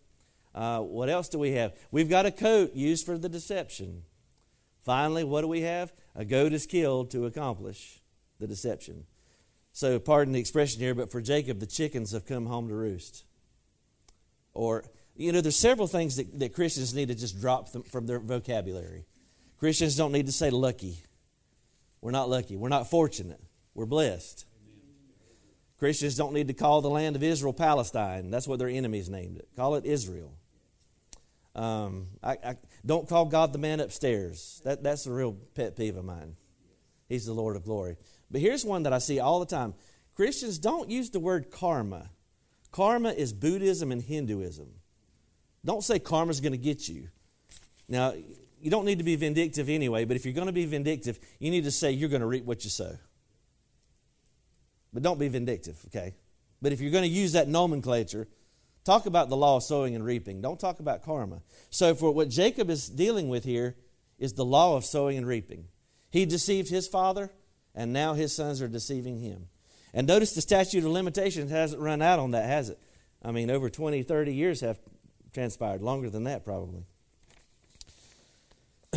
[0.54, 1.74] Uh, what else do we have?
[1.90, 4.02] We've got a coat used for the deception.
[4.82, 5.92] Finally, what do we have?
[6.14, 8.00] A goat is killed to accomplish
[8.40, 9.04] the deception.
[9.72, 13.24] So, pardon the expression here, but for Jacob, the chickens have come home to roost.
[14.54, 14.84] Or,
[15.16, 19.06] you know, there's several things that, that Christians need to just drop from their vocabulary.
[19.58, 21.02] Christians don't need to say lucky.
[22.00, 22.56] We're not lucky.
[22.56, 23.40] We're not fortunate.
[23.74, 24.44] We're blessed.
[25.78, 28.30] Christians don't need to call the land of Israel Palestine.
[28.30, 29.48] That's what their enemies named it.
[29.56, 30.32] Call it Israel.
[31.54, 34.60] Um, I, I, don't call God the man upstairs.
[34.64, 36.36] That, that's a real pet peeve of mine.
[37.08, 37.96] He's the Lord of glory.
[38.30, 39.74] But here's one that I see all the time
[40.14, 42.10] Christians don't use the word karma.
[42.72, 44.68] Karma is Buddhism and Hinduism.
[45.64, 47.08] Don't say karma's going to get you.
[47.88, 48.14] Now,
[48.60, 51.50] you don't need to be vindictive anyway, but if you're going to be vindictive, you
[51.50, 52.96] need to say you're going to reap what you sow.
[54.92, 56.14] But don't be vindictive, okay?
[56.62, 58.28] But if you're going to use that nomenclature,
[58.84, 60.40] talk about the law of sowing and reaping.
[60.40, 61.42] Don't talk about karma.
[61.70, 63.76] So, for what Jacob is dealing with here
[64.18, 65.66] is the law of sowing and reaping.
[66.10, 67.30] He deceived his father,
[67.74, 69.48] and now his sons are deceiving him.
[69.92, 72.78] And notice the statute of limitations hasn't run out on that, has it?
[73.22, 74.78] I mean, over 20, 30 years have
[75.36, 76.82] transpired, longer than that, probably.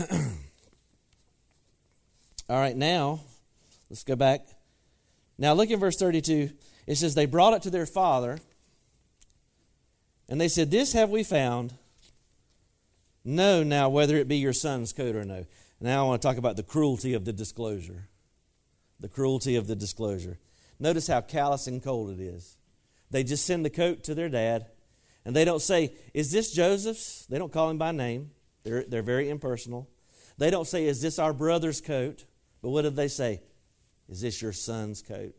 [2.49, 3.19] All right, now,
[3.89, 4.47] let's go back.
[5.38, 6.52] Now, look in verse 32.
[6.88, 8.39] It says, They brought it to their father,
[10.30, 11.73] and they said, This have we found.
[13.25, 15.45] Know now whether it be your son's coat or no.
[15.82, 18.08] Now I want to talk about the cruelty of the disclosure.
[19.02, 20.39] The cruelty of the disclosure.
[20.80, 22.56] Notice how callous and cold it is.
[23.12, 24.67] They just send the coat to their dad,
[25.25, 27.25] and they don't say, Is this Joseph's?
[27.27, 28.32] They don't call him by name.
[28.63, 29.89] They're, they're very impersonal.
[30.38, 32.25] They don't say, Is this our brother's coat?
[32.62, 33.41] But what did they say?
[34.10, 35.36] Is this your son's coat?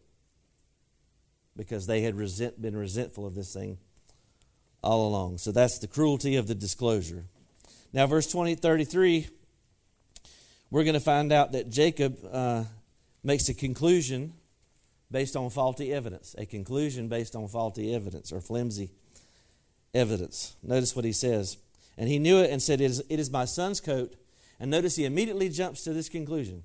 [1.56, 3.78] Because they had resent, been resentful of this thing
[4.82, 5.38] all along.
[5.38, 7.24] So that's the cruelty of the disclosure.
[7.92, 9.28] Now, verse 20, 33,
[10.70, 12.64] we're going to find out that Jacob uh,
[13.22, 14.34] makes a conclusion
[15.10, 16.34] based on faulty evidence.
[16.38, 18.92] A conclusion based on faulty evidence or flimsy
[19.94, 20.56] evidence.
[20.62, 21.56] Notice what he says.
[21.96, 24.14] And he knew it and said, It is, it is my son's coat.
[24.58, 26.64] And notice he immediately jumps to this conclusion.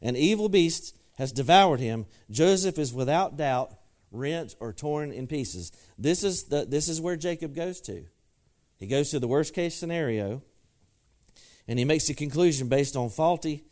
[0.00, 2.06] An evil beast has devoured him.
[2.30, 3.74] Joseph is without doubt
[4.10, 5.72] rent or torn in pieces.
[5.98, 8.04] This is, the, this is where Jacob goes to.
[8.76, 10.42] He goes to the worst case scenario
[11.68, 13.64] and he makes a conclusion based on faulty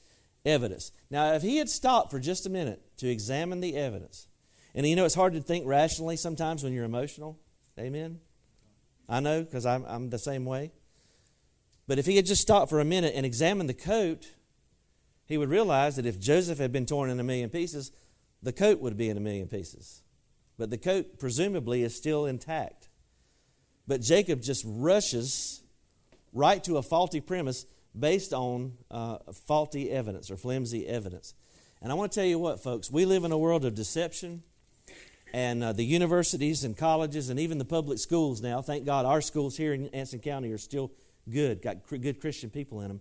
[0.45, 0.93] evidence.
[1.11, 4.29] Now, if he had stopped for just a minute to examine the evidence,
[4.75, 7.38] and you know it's hard to think rationally sometimes when you're emotional,
[7.79, 8.21] amen?
[9.11, 10.70] I know because I'm, I'm the same way.
[11.88, 14.29] But if he had just stopped for a minute and examined the coat,
[15.27, 17.90] he would realize that if Joseph had been torn in a million pieces,
[18.42, 20.03] the coat would be in a million pieces.
[20.57, 22.88] But the coat, presumably, is still intact.
[23.88, 25.62] But Jacob just rushes
[26.33, 27.66] right to a faulty premise
[27.99, 31.35] based on uh, faulty evidence or flimsy evidence.
[31.83, 34.44] And I want to tell you what, folks, we live in a world of deception,
[35.33, 39.21] and uh, the universities and colleges and even the public schools now, thank God our
[39.21, 40.93] schools here in Anson County are still
[41.29, 43.01] good, got cr- good Christian people in them.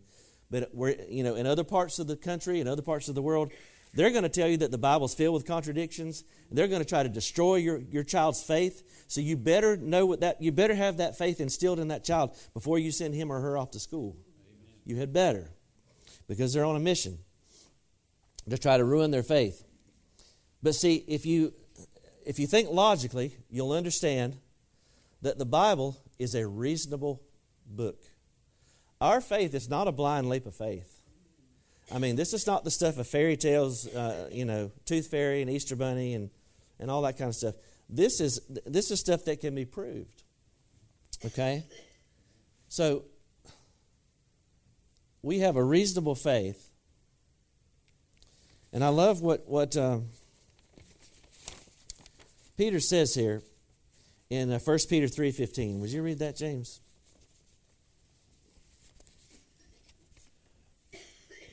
[0.51, 3.21] But we're, you know, in other parts of the country, in other parts of the
[3.21, 3.51] world,
[3.93, 6.23] they're going to tell you that the Bible's filled with contradictions.
[6.51, 9.05] They're going to try to destroy your, your child's faith.
[9.07, 12.35] So you better know what that you better have that faith instilled in that child
[12.53, 14.15] before you send him or her off to school.
[14.17, 14.75] Amen.
[14.85, 15.49] You had better.
[16.27, 17.17] Because they're on a mission
[18.47, 19.63] to try to ruin their faith.
[20.61, 21.53] But see, if you
[22.29, 24.37] if you think logically, you'll understand
[25.23, 27.23] that the Bible is a reasonable
[27.65, 28.03] book.
[29.01, 31.01] Our faith is not a blind leap of faith.
[31.91, 35.41] I mean, this is not the stuff of fairy tales, uh, you know, Tooth Fairy
[35.41, 36.29] and Easter Bunny and,
[36.79, 37.55] and all that kind of stuff.
[37.89, 40.21] This is, this is stuff that can be proved.
[41.25, 41.63] Okay?
[42.67, 43.05] So,
[45.23, 46.69] we have a reasonable faith.
[48.71, 50.01] And I love what, what uh,
[52.59, 53.41] Peter says here
[54.29, 55.79] in uh, 1 Peter 3.15.
[55.79, 56.81] Would you read that, James?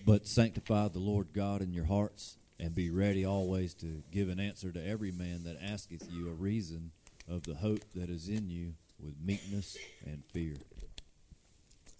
[0.04, 4.40] But sanctify the Lord God in your hearts, and be ready always to give an
[4.40, 6.90] answer to every man that asketh you a reason
[7.28, 10.56] of the hope that is in you with meekness and fear.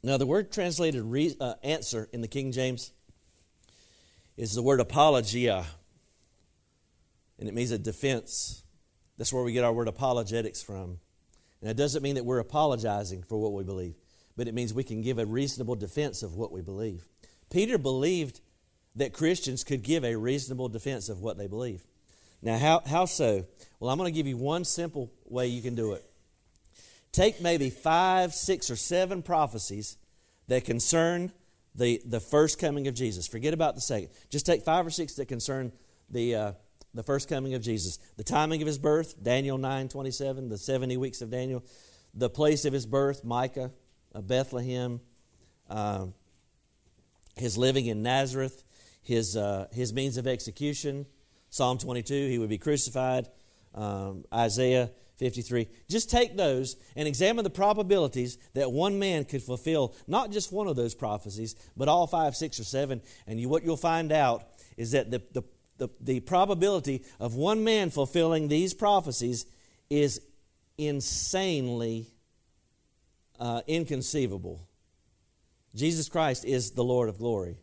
[0.03, 2.91] Now, the word translated re- uh, answer in the King James
[4.37, 5.65] is the word apologia,
[7.39, 8.65] and it means a defense.
[9.19, 10.99] That's where we get our word apologetics from.
[11.61, 13.95] And it doesn't mean that we're apologizing for what we believe,
[14.37, 17.09] but it means we can give a reasonable defense of what we believe.
[17.51, 18.41] Peter believed
[18.95, 21.87] that Christians could give a reasonable defense of what they believe.
[22.43, 23.47] Now, how, how so?
[23.81, 26.05] Well, I'm going to give you one simple way you can do it.
[27.13, 29.97] Take maybe five, six, or seven prophecies
[30.49, 31.33] that concern
[31.75, 33.27] the, the first coming of Jesus.
[33.27, 34.11] Forget about the second.
[34.31, 35.73] Just take five or six that concern
[36.11, 36.53] the, uh,
[36.97, 37.99] the first coming of Jesus.
[38.17, 41.63] The timing of his birth, Daniel 9 27, the 70 weeks of Daniel.
[42.15, 43.71] The place of his birth, Micah,
[44.15, 45.01] uh, Bethlehem.
[45.69, 46.07] Uh,
[47.37, 48.65] his living in Nazareth,
[49.03, 51.07] his, uh, his means of execution,
[51.51, 53.29] Psalm 22, he would be crucified,
[53.75, 55.69] um, Isaiah 53.
[55.89, 60.67] Just take those and examine the probabilities that one man could fulfill not just one
[60.67, 63.03] of those prophecies, but all five, six, or seven.
[63.27, 65.43] And you, what you'll find out is that the, the,
[65.79, 69.47] the, the probability of one man fulfilling these prophecies
[69.91, 70.21] is
[70.79, 72.07] insanely
[73.39, 74.67] uh, inconceivable.
[75.75, 77.57] Jesus Christ is the Lord of glory.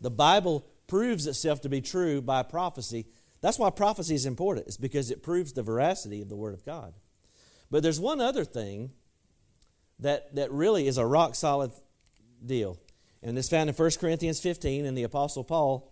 [0.00, 3.06] The Bible proves itself to be true by prophecy.
[3.40, 6.64] That's why prophecy is important, it's because it proves the veracity of the Word of
[6.64, 6.94] God.
[7.70, 8.92] But there's one other thing
[9.98, 11.72] that, that really is a rock solid
[12.44, 12.78] deal.
[13.22, 15.90] And it's found in 1 Corinthians 15, and the Apostle Paul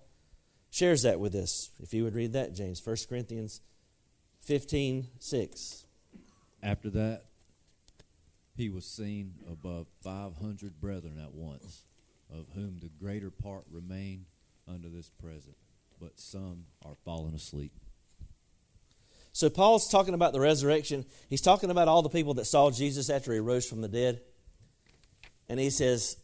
[0.72, 1.70] shares that with us.
[1.80, 3.60] If you would read that, James, 1 Corinthians
[4.40, 5.86] 15 6.
[6.62, 7.24] After that,
[8.56, 11.84] he was seen above 500 brethren at once,
[12.32, 14.26] of whom the greater part remain
[14.66, 15.56] unto this present,
[16.00, 17.72] but some are fallen asleep.
[19.32, 21.04] So Paul's talking about the resurrection.
[21.28, 24.20] He's talking about all the people that saw Jesus after he rose from the dead.
[25.48, 26.16] And he says,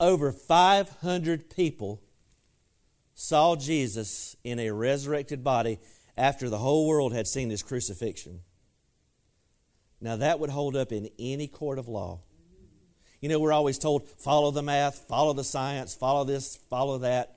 [0.00, 2.02] over 500 people
[3.14, 5.78] saw Jesus in a resurrected body
[6.16, 8.40] after the whole world had seen his crucifixion.
[10.00, 12.20] Now, that would hold up in any court of law.
[13.20, 17.36] You know, we're always told follow the math, follow the science, follow this, follow that.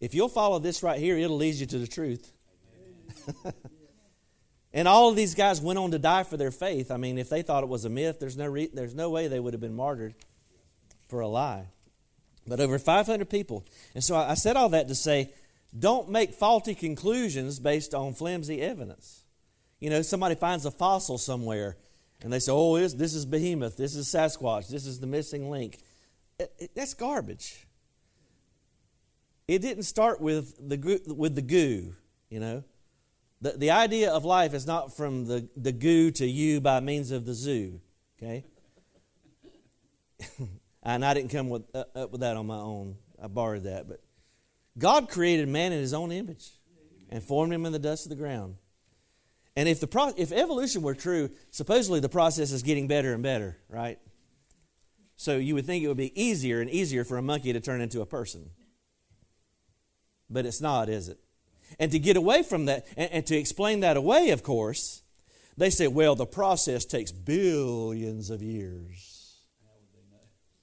[0.00, 2.32] If you'll follow this right here, it'll lead you to the truth.
[4.72, 6.92] and all of these guys went on to die for their faith.
[6.92, 9.26] I mean, if they thought it was a myth, there's no, re- there's no way
[9.26, 10.14] they would have been martyred
[11.08, 11.66] for a lie.
[12.48, 13.64] But over 500 people.
[13.94, 15.32] And so I said all that to say
[15.78, 19.24] don't make faulty conclusions based on flimsy evidence.
[19.80, 21.76] You know, somebody finds a fossil somewhere
[22.22, 25.78] and they say, oh, this is Behemoth, this is Sasquatch, this is the missing link.
[26.38, 27.66] It, it, that's garbage.
[29.46, 31.94] It didn't start with the, with the goo,
[32.28, 32.64] you know.
[33.40, 37.12] The, the idea of life is not from the, the goo to you by means
[37.12, 37.80] of the zoo,
[38.20, 38.44] okay?
[40.82, 42.96] and I didn't come with, uh, up with that on my own.
[43.22, 43.88] I borrowed that.
[43.88, 44.00] But
[44.78, 46.50] God created man in his own image
[47.10, 48.56] and formed him in the dust of the ground.
[49.56, 53.22] And if, the pro- if evolution were true, supposedly the process is getting better and
[53.22, 53.98] better, right?
[55.16, 57.80] So you would think it would be easier and easier for a monkey to turn
[57.80, 58.50] into a person.
[60.30, 61.18] But it's not, is it?
[61.80, 65.02] And to get away from that, and, and to explain that away, of course,
[65.56, 69.07] they say, well, the process takes billions of years.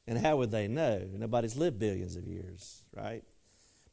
[0.07, 1.07] And how would they know?
[1.13, 3.23] Nobody's lived billions of years, right?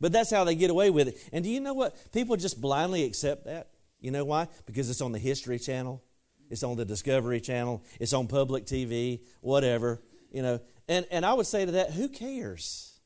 [0.01, 1.29] But that's how they get away with it.
[1.33, 1.97] And do you know what?
[2.13, 3.69] People just blindly accept that.
[4.01, 4.49] You know why?
[4.67, 6.03] Because it's on the History Channel,
[6.51, 10.03] it's on the Discovery Channel, it's on public TV, whatever.
[10.33, 12.99] You know, and, and I would say to that, who cares?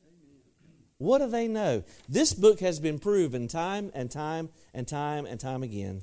[0.98, 1.84] What do they know?
[2.08, 6.00] This book has been proven time and time and time and time again.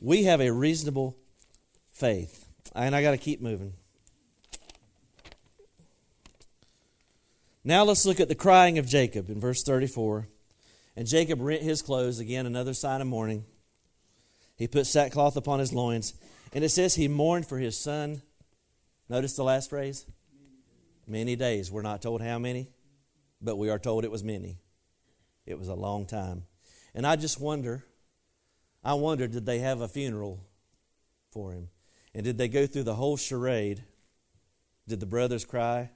[0.00, 1.16] We have a reasonable
[1.90, 2.46] faith.
[2.74, 3.72] And I got to keep moving.
[7.62, 10.28] Now let's look at the crying of Jacob in verse 34.
[10.96, 13.44] And Jacob rent his clothes, again, another sign of mourning.
[14.56, 16.14] He put sackcloth upon his loins.
[16.52, 18.22] And it says he mourned for his son.
[19.08, 20.06] Notice the last phrase?
[21.06, 21.70] Many days.
[21.70, 22.68] We're not told how many,
[23.40, 24.58] but we are told it was many.
[25.46, 26.44] It was a long time.
[26.94, 27.84] And I just wonder,
[28.82, 30.40] I wonder, did they have a funeral
[31.30, 31.68] for him?
[32.14, 33.84] And did they go through the whole charade?
[34.88, 35.90] Did the brothers cry?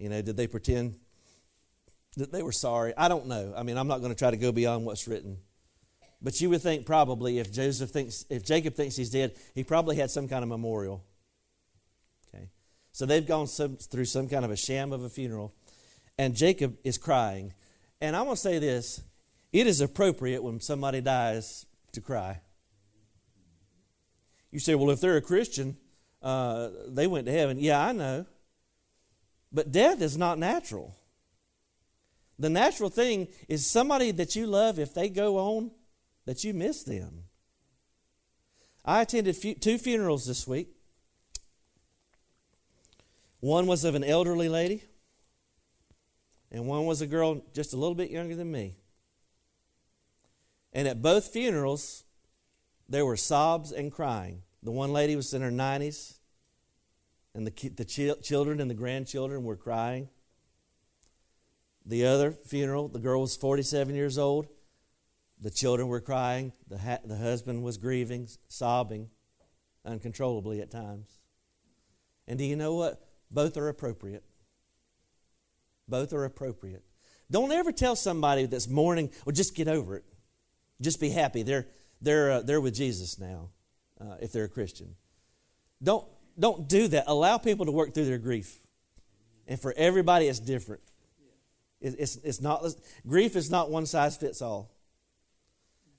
[0.00, 0.96] You know, did they pretend
[2.16, 2.94] that they were sorry?
[2.96, 3.52] I don't know.
[3.54, 5.36] I mean, I'm not going to try to go beyond what's written.
[6.22, 9.96] But you would think probably if Joseph thinks if Jacob thinks he's dead, he probably
[9.96, 11.04] had some kind of memorial.
[12.28, 12.48] Okay.
[12.92, 15.54] So they've gone some, through some kind of a sham of a funeral.
[16.18, 17.52] And Jacob is crying.
[18.00, 19.02] And I want to say this
[19.52, 22.40] it is appropriate when somebody dies to cry.
[24.50, 25.76] You say, well, if they're a Christian,
[26.22, 27.58] uh, they went to heaven.
[27.58, 28.26] Yeah, I know.
[29.52, 30.94] But death is not natural.
[32.38, 35.72] The natural thing is somebody that you love, if they go on,
[36.24, 37.24] that you miss them.
[38.84, 40.68] I attended two funerals this week.
[43.40, 44.82] One was of an elderly lady,
[46.50, 48.76] and one was a girl just a little bit younger than me.
[50.72, 52.04] And at both funerals,
[52.88, 54.42] there were sobs and crying.
[54.62, 56.19] The one lady was in her 90s,
[57.34, 57.84] and the, the
[58.22, 60.08] children and the grandchildren were crying.
[61.86, 64.48] The other funeral, the girl was 47 years old,
[65.40, 66.52] the children were crying.
[66.68, 69.08] The, ha- the husband was grieving, sobbing
[69.84, 71.18] uncontrollably at times.
[72.28, 73.02] And do you know what?
[73.30, 74.22] Both are appropriate.
[75.88, 76.84] Both are appropriate.
[77.30, 80.04] Don't ever tell somebody that's mourning, well, just get over it.
[80.80, 81.42] Just be happy.
[81.42, 81.68] They're,
[82.00, 83.50] they're, uh, they're with Jesus now,
[84.00, 84.96] uh, if they're a Christian.
[85.82, 86.06] Don't,
[86.40, 87.04] don't do that.
[87.06, 88.56] Allow people to work through their grief.
[89.46, 90.82] And for everybody, it's different.
[91.80, 92.64] it's, it's not,
[93.06, 94.70] grief is not one size fits all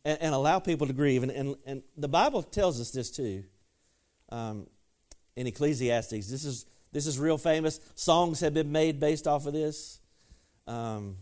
[0.06, 1.24] and, and allow people to grieve.
[1.24, 3.44] And, and, and, the Bible tells us this too
[4.30, 4.68] um,
[5.36, 6.30] in Ecclesiastes.
[6.30, 7.80] This is, this is real famous.
[7.96, 10.00] Songs have been made based off of this.
[10.68, 11.18] Um,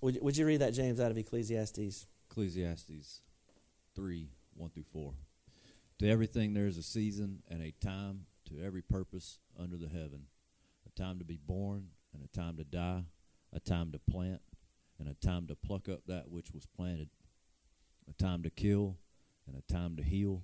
[0.00, 2.06] would, would you read that, James, out of Ecclesiastes?
[2.30, 3.20] Ecclesiastes
[3.94, 5.12] 3 1 through 4.
[6.00, 10.26] To everything there is a season and a time to every purpose under the heaven
[10.86, 13.04] a time to be born and a time to die,
[13.52, 14.40] a time to plant
[14.98, 17.08] and a time to pluck up that which was planted,
[18.08, 18.96] a time to kill
[19.46, 20.42] and a time to heal,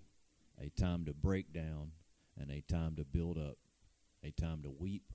[0.60, 1.92] a time to break down
[2.40, 3.58] and a time to build up,
[4.24, 5.12] a time to weep,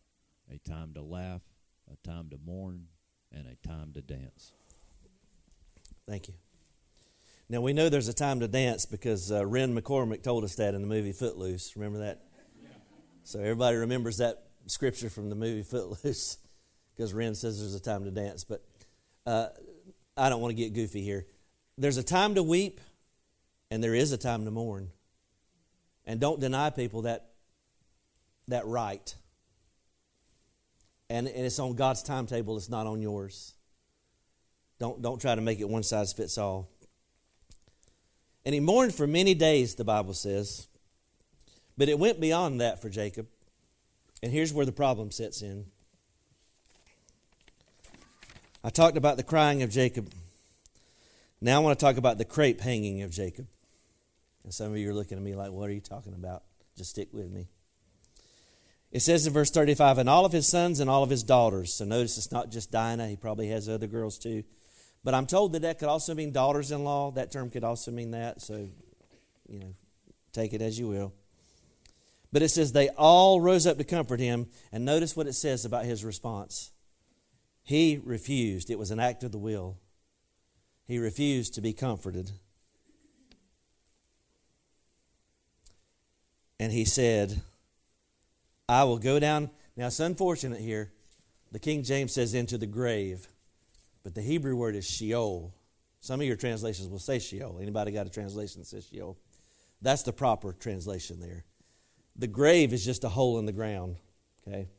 [0.54, 1.42] a time to laugh,
[1.92, 2.88] a time to mourn,
[3.32, 4.54] and a time to dance.
[6.08, 6.36] Thank you.
[7.50, 10.74] Now we know there's a time to dance because uh, Ren McCormick told us that
[10.74, 11.76] in the movie Footloose.
[11.76, 12.22] Remember that?
[13.24, 16.38] So everybody remembers that scripture from the movie Footloose
[16.96, 18.44] because Ren says there's a time to dance.
[18.44, 18.64] But
[19.26, 19.48] uh,
[20.18, 21.26] I don't want to get goofy here.
[21.78, 22.80] There's a time to weep,
[23.72, 24.90] and there is a time to mourn.
[26.06, 27.30] And don't deny people that
[28.48, 29.16] that right.
[31.10, 33.54] And, and it's on God's timetable, it's not on yours.
[34.80, 36.70] Don't, don't try to make it one size fits all.
[38.46, 40.68] And he mourned for many days, the Bible says.
[41.78, 43.28] But it went beyond that for Jacob.
[44.22, 45.66] And here's where the problem sets in.
[48.64, 50.12] I talked about the crying of Jacob.
[51.42, 53.48] Now I want to talk about the crape hanging of Jacob.
[54.44, 56.44] And some of you are looking at me like, what are you talking about?
[56.78, 57.48] Just stick with me.
[58.92, 61.74] It says in verse 35, and all of his sons and all of his daughters.
[61.74, 64.44] So notice it's not just Dinah, he probably has other girls too.
[65.04, 67.12] But I'm told that that could also mean daughters in law.
[67.12, 68.42] That term could also mean that.
[68.42, 68.70] So,
[69.50, 69.74] you know,
[70.32, 71.14] take it as you will.
[72.34, 74.48] But it says they all rose up to comfort him.
[74.72, 76.72] And notice what it says about his response.
[77.62, 78.72] He refused.
[78.72, 79.78] It was an act of the will.
[80.86, 82.32] He refused to be comforted.
[86.60, 87.42] And he said,
[88.68, 89.52] I will go down.
[89.78, 90.92] Now, it's unfortunate here.
[91.52, 93.28] The King James says, into the grave.
[94.04, 95.54] But the Hebrew word is Sheol.
[96.00, 97.60] Some of your translations will say Sheol.
[97.62, 99.18] Anybody got a translation that says Sheol?
[99.84, 101.46] That's the proper translation there.
[102.16, 103.98] The grave is just a hole in the ground,
[104.48, 104.70] okay?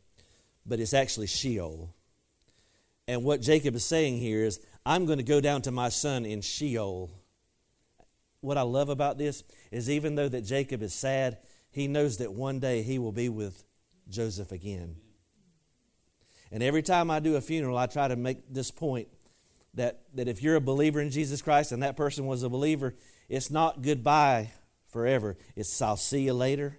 [0.64, 1.94] But it's actually Sheol.
[3.06, 6.24] And what Jacob is saying here is, I'm going to go down to my son
[6.24, 7.10] in Sheol.
[8.40, 11.38] What I love about this is even though that Jacob is sad,
[11.70, 13.64] he knows that one day he will be with
[14.08, 14.96] Joseph again.
[16.52, 19.08] And every time I do a funeral, I try to make this point
[19.74, 22.94] that, that if you're a believer in Jesus Christ and that person was a believer,
[23.28, 24.52] it's not goodbye
[24.86, 25.36] forever.
[25.56, 26.78] It's I'll see you later.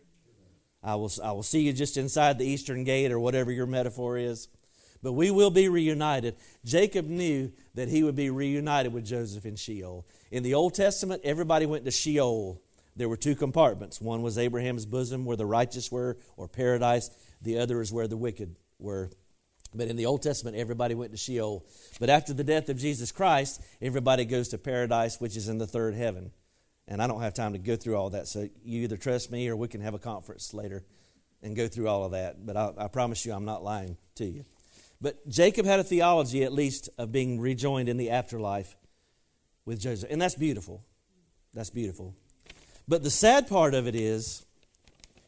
[0.86, 4.17] I will, I will see you just inside the eastern gate or whatever your metaphor
[4.17, 4.47] is.
[5.01, 6.36] But we will be reunited.
[6.63, 10.05] Jacob knew that he would be reunited with Joseph in Sheol.
[10.31, 12.61] In the Old Testament, everybody went to Sheol.
[12.95, 13.99] There were two compartments.
[13.99, 17.09] One was Abraham's bosom, where the righteous were, or paradise.
[17.41, 19.09] The other is where the wicked were.
[19.73, 21.65] But in the Old Testament, everybody went to Sheol.
[21.99, 25.67] But after the death of Jesus Christ, everybody goes to paradise, which is in the
[25.67, 26.31] third heaven.
[26.88, 28.27] And I don't have time to go through all that.
[28.27, 30.83] So you either trust me or we can have a conference later
[31.41, 32.45] and go through all of that.
[32.45, 34.45] But I, I promise you, I'm not lying to you.
[35.01, 38.75] But Jacob had a theology, at least, of being rejoined in the afterlife
[39.65, 40.11] with Joseph.
[40.11, 40.83] And that's beautiful.
[41.53, 42.15] That's beautiful.
[42.88, 44.45] But the sad part of it is,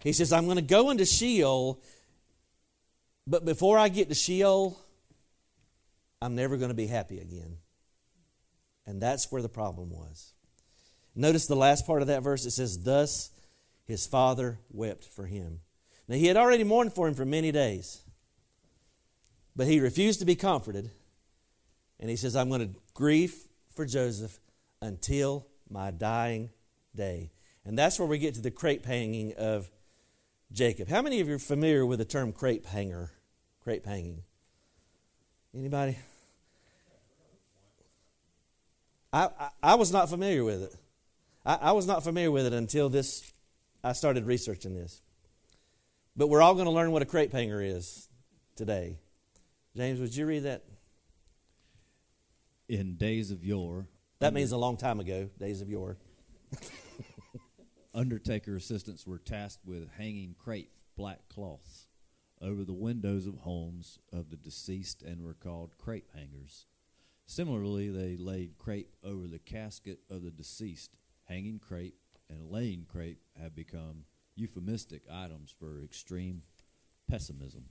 [0.03, 1.81] he says, I'm going to go into Sheol
[3.27, 4.79] but before I get to Sheol,
[6.21, 7.57] I'm never going to be happy again.
[8.85, 10.33] And that's where the problem was.
[11.17, 12.45] Notice the last part of that verse.
[12.45, 13.31] It says, Thus
[13.85, 15.61] his father wept for him.
[16.07, 18.03] Now, he had already mourned for him for many days,
[19.55, 20.91] but he refused to be comforted.
[21.99, 23.35] And he says, I'm going to grieve
[23.75, 24.39] for Joseph
[24.79, 26.51] until my dying
[26.95, 27.31] day.
[27.65, 29.71] And that's where we get to the crape hanging of
[30.51, 30.87] Jacob.
[30.87, 33.11] How many of you are familiar with the term crape hanger?
[33.63, 34.21] Crape hanging.
[35.55, 35.97] Anybody?
[39.11, 40.75] I, I, I, was not familiar with it.
[41.47, 43.31] I, I was not familiar with it until this
[43.83, 45.01] I started researching this.
[46.15, 48.09] But we're all going to learn what a crape hanger is
[48.55, 48.97] today.
[49.75, 50.63] James, would you read that?
[52.67, 53.87] In days of yore.
[54.19, 55.97] That means a long time ago, days of yore.
[57.93, 61.87] Undertaker assistants were tasked with hanging crape black cloths
[62.41, 66.65] over the windows of homes of the deceased and were called crape hangers.
[67.27, 70.95] Similarly, they laid crape over the casket of the deceased.
[71.27, 71.95] Hanging crape
[72.29, 74.05] and laying crape have become
[74.35, 76.41] euphemistic items for extreme
[77.09, 77.65] pessimism.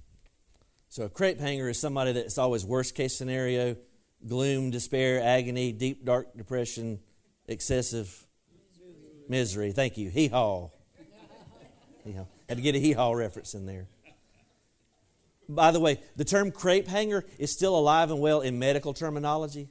[0.88, 3.76] So, a crape hanger is somebody that's always worst case scenario
[4.26, 7.00] gloom, despair, agony, deep, dark depression,
[7.46, 8.26] excessive
[9.28, 9.72] misery.
[9.72, 10.10] Thank you.
[10.10, 10.70] Hee haw.
[12.48, 13.88] Had to get a hee haw reference in there.
[15.48, 19.68] By the way, the term crape hanger is still alive and well in medical terminology.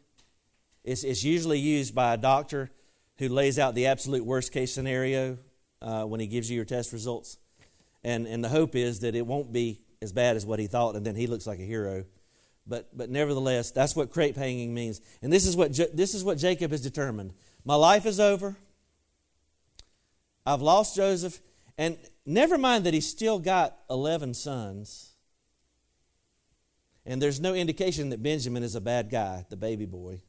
[0.84, 2.72] It's, it's usually used by a doctor
[3.18, 5.38] who lays out the absolute worst case scenario
[5.82, 7.38] uh, when he gives you your test results.
[8.04, 10.96] And, and the hope is that it won't be as bad as what he thought,
[10.96, 12.06] and then he looks like a hero.
[12.68, 15.02] But, but nevertheless, that's what crepe hanging means.
[15.22, 17.34] And this is what, this is what Jacob has determined.
[17.64, 18.56] My life is over.
[20.46, 21.40] I've lost Joseph.
[21.78, 25.12] And never mind that he's still got 11 sons.
[27.06, 30.22] And there's no indication that Benjamin is a bad guy, the baby boy.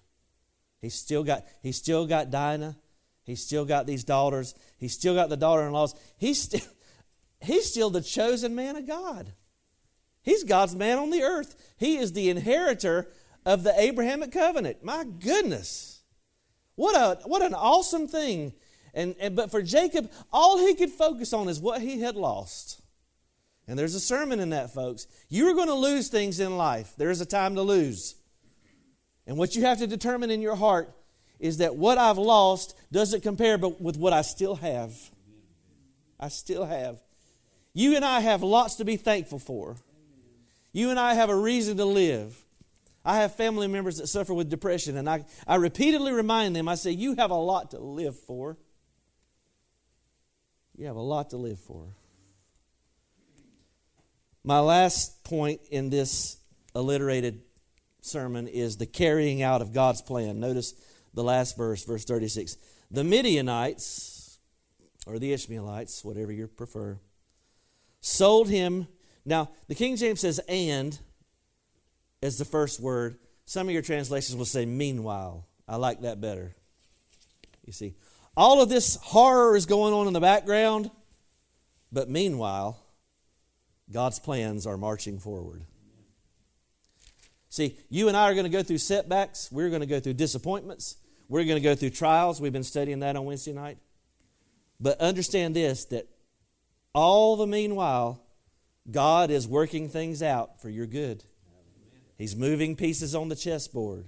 [0.81, 2.77] He's still got, he's still got Dinah.
[3.25, 4.55] He's still got these daughters.
[4.79, 5.95] He's still got the daughter in laws.
[6.17, 6.69] He's, st-
[7.41, 9.33] he's still the chosen man of God.
[10.23, 11.75] He's God's man on the earth.
[11.77, 13.09] He is the inheritor
[13.45, 14.85] of the Abrahamic covenant.
[14.85, 16.01] My goodness.
[16.75, 18.53] What, a, what an awesome thing.
[18.93, 22.81] And, and, but for Jacob, all he could focus on is what he had lost.
[23.69, 25.07] And there's a sermon in that, folks.
[25.29, 26.95] You are going to lose things in life.
[26.97, 28.15] There is a time to lose.
[29.27, 30.93] And what you have to determine in your heart
[31.39, 34.95] is that what I've lost doesn't compare but with what I still have.
[36.19, 37.01] I still have.
[37.75, 39.77] You and I have lots to be thankful for.
[40.73, 42.43] You and I have a reason to live.
[43.05, 46.75] I have family members that suffer with depression, and I, I repeatedly remind them I
[46.75, 48.57] say, You have a lot to live for.
[50.77, 51.87] You have a lot to live for.
[54.43, 56.39] My last point in this
[56.75, 57.41] alliterated
[58.07, 60.41] sermon is the carrying out of God's plan.
[60.41, 60.75] Notice
[61.15, 62.57] the last verse, verse 36.
[62.91, 64.39] The Midianites,
[65.07, 66.99] or the Ishmaelites, whatever you prefer,
[68.01, 68.87] sold him.
[69.25, 70.99] Now, the King James says and
[72.23, 73.19] as the first word.
[73.45, 75.47] Some of your translations will say meanwhile.
[75.69, 76.55] I like that better.
[77.65, 77.95] You see,
[78.37, 80.91] all of this horror is going on in the background,
[81.91, 82.79] but meanwhile,
[83.91, 85.65] God's plans are marching forward.
[87.57, 89.51] See, you and I are going to go through setbacks.
[89.51, 90.97] We're going to go through disappointments.
[91.27, 92.39] We're going to go through trials.
[92.39, 93.79] We've been studying that on Wednesday night.
[94.79, 96.07] But understand this that
[96.93, 98.23] all the meanwhile,
[98.91, 101.25] God is working things out for your good.
[102.19, 104.05] He's moving pieces on the chessboard,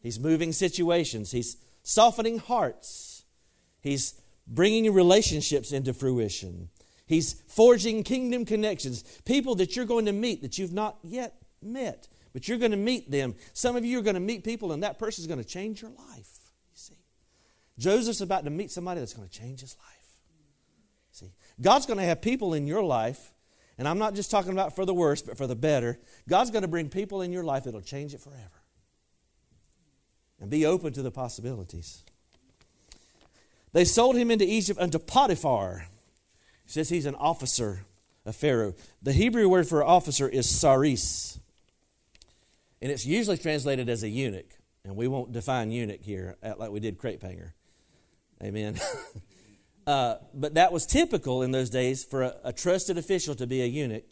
[0.00, 3.26] He's moving situations, He's softening hearts,
[3.82, 4.14] He's
[4.46, 6.70] bringing relationships into fruition.
[7.04, 12.08] He's forging kingdom connections, people that you're going to meet that you've not yet met,
[12.32, 13.34] but you're going to meet them.
[13.52, 15.82] Some of you are going to meet people, and that person is going to change
[15.82, 16.52] your life.
[16.72, 16.98] You see,
[17.78, 20.06] Joseph's about to meet somebody that's going to change his life.
[21.12, 23.32] See, God's going to have people in your life,
[23.78, 25.98] and I'm not just talking about for the worse, but for the better.
[26.28, 28.50] God's going to bring people in your life that'll change it forever.
[30.40, 32.02] And be open to the possibilities.
[33.72, 35.86] They sold him into Egypt unto Potiphar
[36.70, 37.84] says he's an officer
[38.24, 38.74] of Pharaoh.
[39.02, 41.39] The Hebrew word for officer is saris,
[42.82, 44.58] and it's usually translated as a eunuch.
[44.84, 47.54] And we won't define eunuch here like we did crepe hanger.
[48.42, 48.80] Amen.
[49.86, 53.60] uh, but that was typical in those days for a, a trusted official to be
[53.60, 54.04] a eunuch.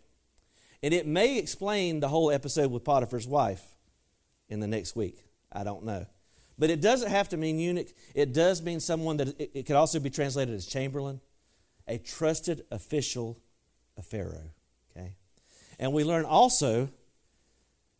[0.83, 3.63] And it may explain the whole episode with Potiphar's wife
[4.49, 5.25] in the next week.
[5.51, 6.07] I don't know.
[6.59, 7.89] But it doesn't have to mean eunuch.
[8.15, 11.21] It does mean someone that it, it could also be translated as chamberlain
[11.89, 13.41] a trusted official
[13.97, 14.51] of Pharaoh.
[14.91, 15.15] Okay?
[15.79, 16.91] And we learn also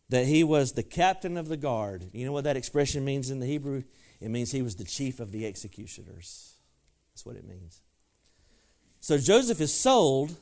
[0.09, 2.05] that he was the captain of the guard.
[2.13, 3.83] You know what that expression means in the Hebrew?
[4.19, 6.55] It means he was the chief of the executioners.
[7.13, 7.81] That's what it means.
[9.01, 10.35] So Joseph is sold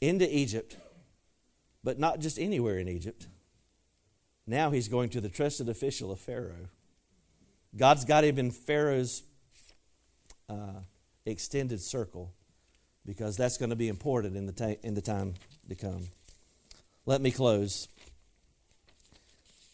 [0.00, 0.76] into Egypt,
[1.84, 3.28] but not just anywhere in Egypt.
[4.46, 6.68] Now he's going to the trusted official of Pharaoh.
[7.76, 9.22] God's got him in Pharaoh's
[10.48, 10.80] uh,
[11.26, 12.32] extended circle
[13.04, 15.34] because that's going to be important in the, ta- in the time
[15.68, 16.08] to come.
[17.08, 17.88] Let me close.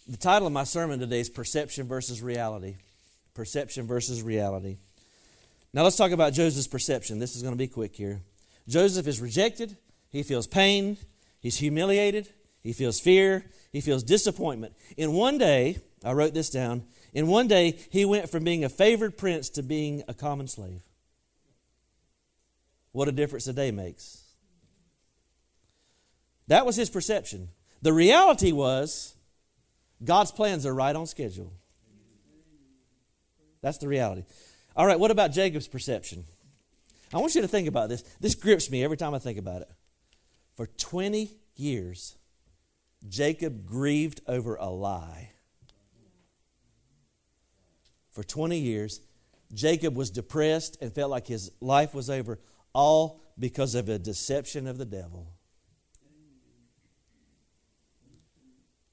[0.07, 2.77] The title of my sermon today is Perception versus Reality.
[3.35, 4.77] Perception versus Reality.
[5.73, 7.19] Now let's talk about Joseph's perception.
[7.19, 8.21] This is going to be quick here.
[8.69, 9.77] Joseph is rejected,
[10.11, 10.97] he feels pain,
[11.41, 12.29] he's humiliated,
[12.63, 14.73] he feels fear, he feels disappointment.
[14.97, 18.69] In one day, I wrote this down, in one day, he went from being a
[18.69, 20.83] favored prince to being a common slave.
[22.93, 24.24] What a difference a day makes.
[26.49, 27.49] That was his perception.
[27.83, 29.15] The reality was
[30.03, 31.53] God's plans are right on schedule.
[33.63, 34.25] That's the reality.
[34.77, 36.25] All right, what about Jacob's perception?
[37.13, 38.03] I want you to think about this.
[38.21, 39.71] This grips me every time I think about it.
[40.55, 42.17] For 20 years,
[43.09, 45.31] Jacob grieved over a lie
[48.11, 49.01] for 20 years.
[49.53, 52.41] Jacob was depressed and felt like his life was over,
[52.73, 55.34] all because of a deception of the devil.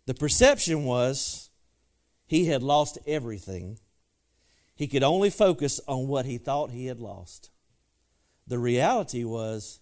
[0.06, 1.50] The perception was
[2.26, 3.80] he had lost everything.
[4.76, 7.50] He could only focus on what he thought he had lost.
[8.48, 9.80] The reality was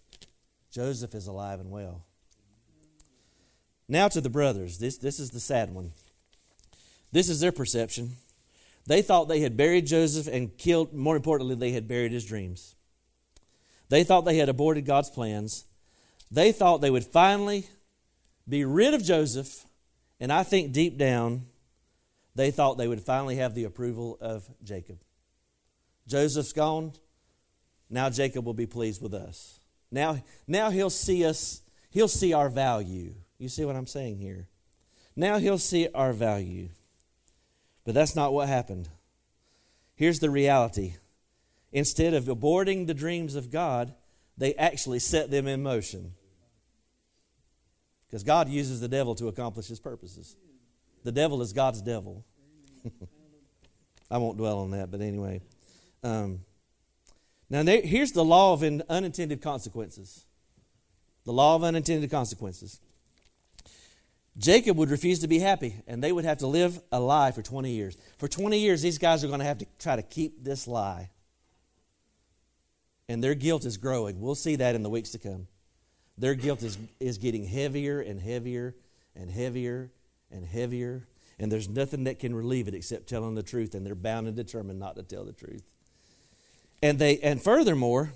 [0.71, 2.05] Joseph is alive and well.
[3.87, 4.77] Now to the brothers.
[4.77, 5.91] This, this is the sad one.
[7.11, 8.17] This is their perception.
[8.85, 12.75] They thought they had buried Joseph and killed, more importantly, they had buried his dreams.
[13.89, 15.65] They thought they had aborted God's plans.
[16.31, 17.67] They thought they would finally
[18.47, 19.65] be rid of Joseph,
[20.19, 21.43] and I think deep down,
[22.35, 24.99] they thought they would finally have the approval of Jacob.
[26.07, 26.93] Joseph's gone.
[27.89, 29.59] Now Jacob will be pleased with us.
[29.91, 33.13] Now, now he'll see us, he'll see our value.
[33.37, 34.47] You see what I'm saying here?
[35.15, 36.69] Now he'll see our value.
[37.85, 38.89] But that's not what happened.
[39.95, 40.95] Here's the reality
[41.71, 43.93] instead of aborting the dreams of God,
[44.37, 46.13] they actually set them in motion.
[48.09, 50.35] Because God uses the devil to accomplish his purposes.
[51.03, 52.25] The devil is God's devil.
[54.11, 55.41] I won't dwell on that, but anyway.
[56.03, 56.39] Um,
[57.49, 60.25] now, here's the law of unintended consequences.
[61.25, 62.79] The law of unintended consequences.
[64.37, 67.41] Jacob would refuse to be happy, and they would have to live a lie for
[67.41, 67.97] 20 years.
[68.17, 71.09] For 20 years, these guys are going to have to try to keep this lie.
[73.07, 74.21] And their guilt is growing.
[74.21, 75.47] We'll see that in the weeks to come.
[76.19, 78.75] Their guilt is, is getting heavier and heavier
[79.15, 79.89] and heavier
[80.29, 81.07] and heavier.
[81.39, 84.35] And there's nothing that can relieve it except telling the truth, and they're bound and
[84.35, 85.63] determined not to tell the truth.
[86.83, 88.11] And they and furthermore,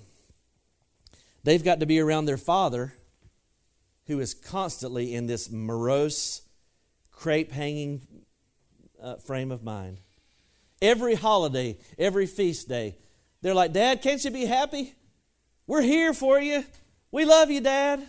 [1.44, 2.94] they've got to be around their father
[4.06, 6.42] who is constantly in this morose,
[7.10, 8.02] crepe hanging
[9.02, 9.98] uh, frame of mind.
[10.82, 12.96] Every holiday, every feast day,
[13.40, 14.94] they're like, Dad, can't you be happy?
[15.66, 16.64] We're here for you.
[17.14, 18.04] We love you, Dad.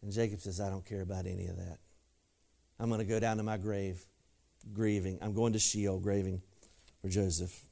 [0.00, 1.76] And Jacob says, I don't care about any of that.
[2.78, 4.02] I'm going to go down to my grave
[4.72, 5.18] grieving.
[5.20, 6.40] I'm going to Sheol grieving
[7.02, 7.66] for Joseph.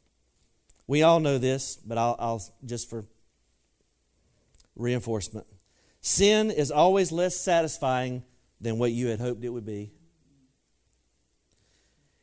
[0.87, 3.07] We all know this, but I'll, I'll just for
[4.77, 5.47] reinforcement.
[6.03, 8.23] Sin is always less satisfying
[8.61, 9.91] than what you had hoped it would be.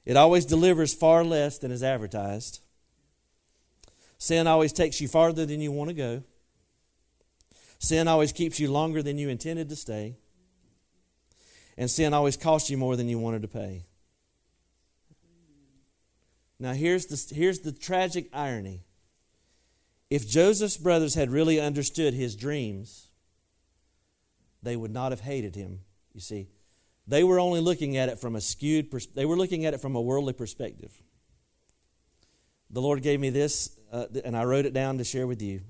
[0.05, 2.59] It always delivers far less than is advertised.
[4.19, 6.23] Sin always takes you farther than you want to go.
[7.85, 10.15] Sin always keeps you longer than you intended to stay.
[11.77, 13.83] And sin always costs you more than you wanted to pay.
[16.59, 18.85] Now, here's the, here's the tragic irony.
[20.09, 23.09] If Joseph's brothers had really understood his dreams,
[24.63, 25.81] they would not have hated him,
[26.11, 26.47] you see.
[27.05, 29.79] They were only looking at it from a skewed, pers- they were looking at it
[29.79, 30.91] from a worldly perspective.
[32.71, 35.61] The Lord gave me this, uh, and I wrote it down to share with you.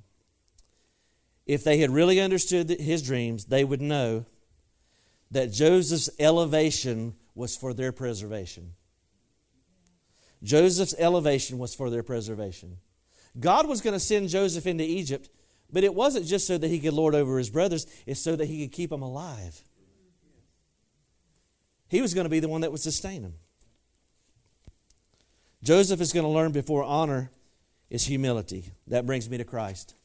[1.46, 4.26] If they had really understood his dreams, they would know
[5.32, 8.74] that Joseph's elevation was for their preservation.
[10.43, 12.78] Joseph's elevation was for their preservation.
[13.39, 15.30] God was going to send Joseph into Egypt,
[15.72, 18.46] but it wasn't just so that he could lord over his brothers, it's so that
[18.46, 19.62] he could keep them alive.
[21.88, 23.36] He was going to be the one that would sustain them.
[25.64, 27.32] Joseph is going to learn before honor
[27.89, 28.72] is humility.
[28.88, 29.96] That brings me to Christ.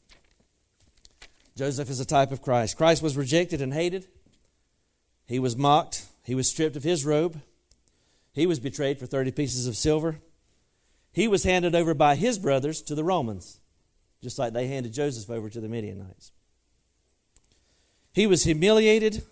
[1.55, 2.77] Joseph is a type of Christ.
[2.77, 4.07] Christ was rejected and hated.
[5.25, 6.05] He was mocked.
[6.23, 7.41] He was stripped of his robe.
[8.33, 10.19] He was betrayed for 30 pieces of silver.
[11.11, 13.59] He was handed over by his brothers to the Romans,
[14.21, 16.31] just like they handed Joseph over to the Midianites.
[18.13, 19.23] He was humiliated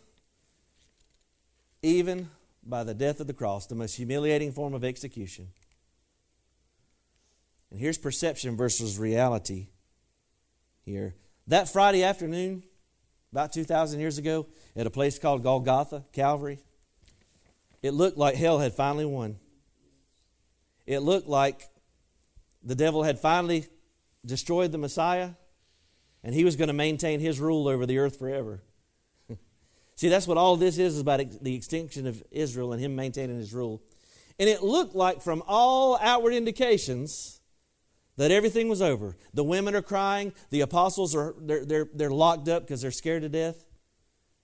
[1.82, 2.30] even
[2.64, 5.48] by the death of the cross, the most humiliating form of execution.
[7.72, 9.68] And here's perception versus reality
[10.86, 11.16] here.
[11.50, 12.62] That Friday afternoon,
[13.32, 14.46] about 2,000 years ago,
[14.76, 16.60] at a place called Golgotha, Calvary,
[17.82, 19.40] it looked like hell had finally won.
[20.86, 21.68] It looked like
[22.64, 23.66] the devil had finally
[24.24, 25.32] destroyed the Messiah
[26.24, 28.62] and he was going to maintain his rule over the earth forever.
[29.96, 33.38] See, that's what all this is, is about the extinction of Israel and him maintaining
[33.38, 33.82] his rule.
[34.38, 37.39] And it looked like, from all outward indications,
[38.20, 39.16] that everything was over.
[39.34, 40.34] The women are crying.
[40.50, 43.66] The apostles are they're, they're, they're locked up because they're scared to death.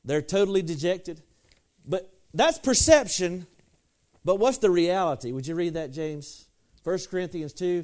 [0.06, 1.22] They're totally dejected.
[1.86, 3.48] But that's perception.
[4.24, 5.34] But what's the reality?
[5.34, 6.48] Would you read that, James?
[6.86, 7.84] 1 Corinthians 2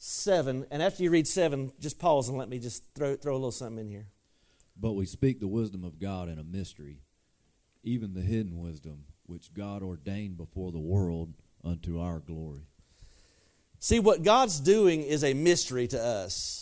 [0.00, 0.66] 7.
[0.72, 3.52] And after you read 7, just pause and let me just throw, throw a little
[3.52, 4.06] something in here.
[4.76, 6.98] But we speak the wisdom of God in a mystery,
[7.84, 12.66] even the hidden wisdom, which God ordained before the world unto our glory.
[13.80, 16.58] See, what God's doing is a mystery to us.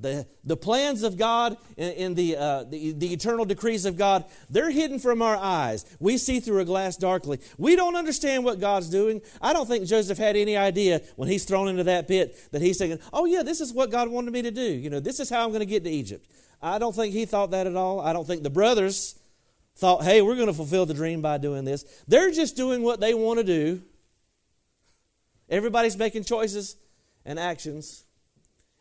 [0.00, 4.70] The, the plans of God and, the, uh, the, the eternal decrees of God, they're
[4.70, 5.84] hidden from our eyes.
[5.98, 7.40] We see through a glass darkly.
[7.58, 9.20] We don't understand what God's doing.
[9.42, 12.78] I don't think Joseph had any idea when he's thrown into that pit that he's
[12.78, 14.62] thinking, oh, yeah, this is what God wanted me to do.
[14.62, 16.30] You know, this is how I'm going to get to Egypt.
[16.62, 18.00] I don't think he thought that at all.
[18.00, 19.18] I don't think the brothers
[19.74, 21.84] thought, hey, we're going to fulfill the dream by doing this.
[22.06, 23.82] They're just doing what they want to do.
[25.48, 26.76] Everybody's making choices
[27.24, 28.04] and actions.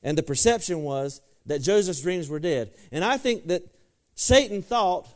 [0.04, 2.72] And the perception was that Joseph's dreams were dead.
[2.92, 3.64] And I think that
[4.16, 5.08] Satan thought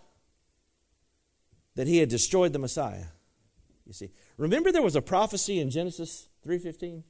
[1.75, 3.05] that he had destroyed the Messiah.
[3.85, 7.03] You see, remember there was a prophecy in Genesis 3:15?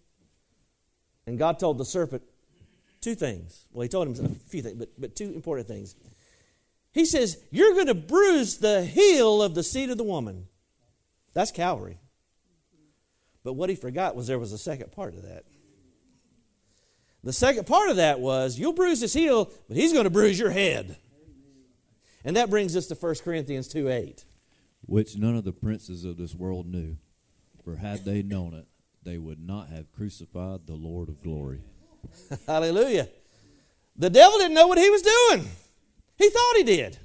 [1.27, 2.23] And God told the serpent
[2.99, 3.67] two things.
[3.71, 5.95] Well, he told him a few things, but, but two important things.
[6.91, 10.47] He says, You're going to bruise the heel of the seed of the woman.
[11.33, 11.99] That's Calvary.
[13.43, 15.45] But what he forgot was there was a second part of that.
[17.23, 20.39] The second part of that was, You'll bruise his heel, but he's going to bruise
[20.39, 20.97] your head.
[22.23, 24.25] And that brings us to 1 Corinthians 2 8.
[24.85, 26.97] Which none of the princes of this world knew,
[27.63, 28.67] for had they known it,
[29.03, 31.61] they would not have crucified the Lord of glory.
[32.47, 33.07] Hallelujah.
[33.95, 35.47] The devil didn't know what he was doing.
[36.17, 36.97] He thought he did.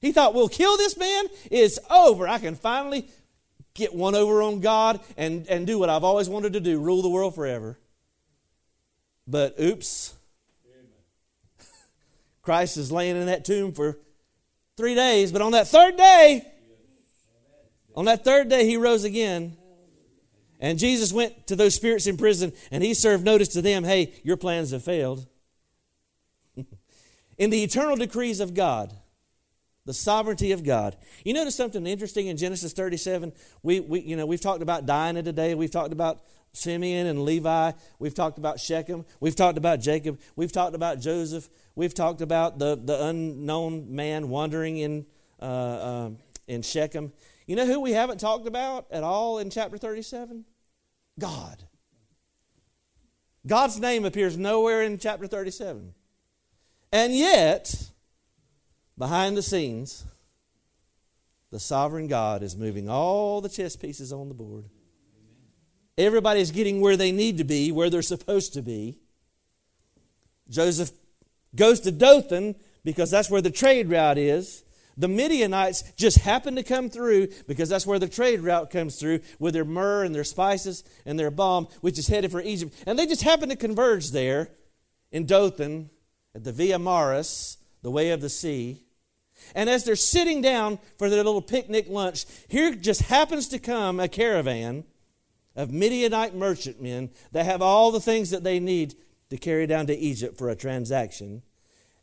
[0.00, 1.26] He thought, we'll kill this man.
[1.50, 2.26] It's over.
[2.26, 3.08] I can finally
[3.74, 7.02] get one over on God and, and do what I've always wanted to do rule
[7.02, 7.78] the world forever.
[9.26, 10.14] But oops.
[12.42, 13.98] Christ is laying in that tomb for
[14.76, 16.46] three days, but on that third day,
[17.94, 19.56] on that third day, he rose again.
[20.60, 24.12] And Jesus went to those spirits in prison and he served notice to them hey,
[24.22, 25.26] your plans have failed.
[27.38, 28.92] in the eternal decrees of God,
[29.90, 30.96] the sovereignty of God.
[31.24, 33.32] You notice something interesting in Genesis 37?
[33.64, 35.56] We, we, you know, we've talked about Dinah today.
[35.56, 36.20] We've talked about
[36.52, 37.72] Simeon and Levi.
[37.98, 39.04] We've talked about Shechem.
[39.18, 40.20] We've talked about Jacob.
[40.36, 41.48] We've talked about Joseph.
[41.74, 45.06] We've talked about the, the unknown man wandering in,
[45.42, 46.10] uh, uh,
[46.46, 47.12] in Shechem.
[47.48, 50.44] You know who we haven't talked about at all in chapter 37?
[51.18, 51.64] God.
[53.44, 55.94] God's name appears nowhere in chapter 37.
[56.92, 57.90] And yet,
[58.98, 60.04] behind the scenes,
[61.50, 64.66] the sovereign God is moving all the chess pieces on the board.
[65.98, 68.98] Everybody's getting where they need to be, where they're supposed to be.
[70.48, 70.92] Joseph
[71.54, 74.64] goes to Dothan because that's where the trade route is.
[74.96, 79.20] The Midianites just happen to come through because that's where the trade route comes through
[79.38, 82.74] with their myrrh and their spices and their balm, which is headed for Egypt.
[82.86, 84.50] And they just happen to converge there
[85.10, 85.90] in Dothan
[86.34, 88.82] at the Via Maris, the way of the sea.
[89.54, 93.98] And as they're sitting down for their little picnic lunch, here just happens to come
[93.98, 94.84] a caravan
[95.56, 98.94] of Midianite merchantmen that have all the things that they need
[99.30, 101.42] to carry down to Egypt for a transaction.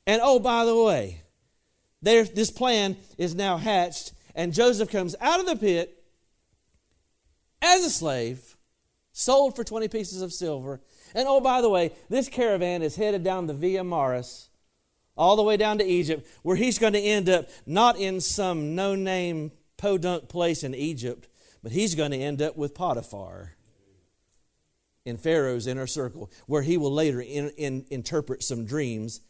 [0.06, 1.22] And oh, by the way,
[2.02, 6.04] this plan is now hatched, and Joseph comes out of the pit
[7.62, 8.56] as a slave,
[9.12, 10.80] sold for 20 pieces of silver.
[11.14, 14.47] And oh, by the way, this caravan is headed down the Via Maris,
[15.18, 18.76] all the way down to Egypt, where he's going to end up not in some
[18.76, 21.28] no name podunk place in Egypt,
[21.63, 23.53] but he's going to end up with Potiphar
[25.05, 29.22] in Pharaoh's inner circle, where he will later in, in, interpret some dreams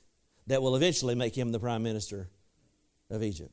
[0.48, 2.30] that will eventually make him the prime minister
[3.10, 3.52] of Egypt.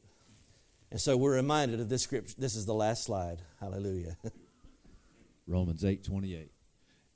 [0.91, 2.35] And so we're reminded of this scripture.
[2.39, 3.43] This is the last slide.
[3.61, 4.17] Hallelujah.
[5.47, 6.51] Romans 8 28.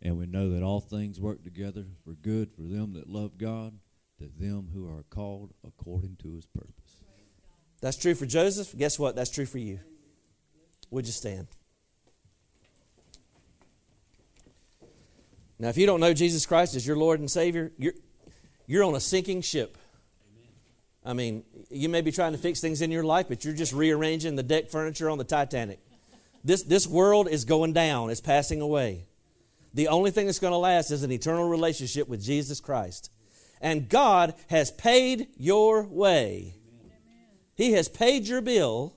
[0.02, 3.78] And we know that all things work together for good for them that love God,
[4.18, 7.02] to them who are called according to his purpose.
[7.80, 8.76] That's true for Joseph.
[8.76, 9.14] Guess what?
[9.14, 9.80] That's true for you.
[10.90, 11.46] Would you stand?
[15.58, 17.94] Now, if you don't know Jesus Christ as your Lord and Savior, you're,
[18.66, 19.76] you're on a sinking ship.
[21.04, 23.72] I mean, you may be trying to fix things in your life, but you're just
[23.72, 25.80] rearranging the deck furniture on the Titanic.
[26.44, 29.06] This, this world is going down, it's passing away.
[29.74, 33.10] The only thing that's going to last is an eternal relationship with Jesus Christ.
[33.60, 36.54] And God has paid your way.
[37.54, 38.94] He has paid your bill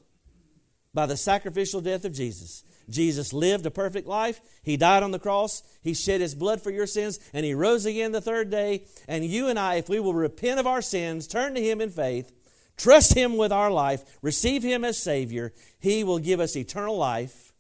[0.94, 2.64] by the sacrificial death of Jesus.
[2.90, 4.42] Jesus lived a perfect life.
[4.64, 5.64] He died on the cross.
[5.82, 8.86] He shed his blood for your sins, and he rose again the third day.
[9.08, 11.90] And you and I, if we will repent of our sins, turn to him in
[11.90, 12.32] faith,
[12.78, 17.54] trust him with our life, receive him as Savior, he will give us eternal life.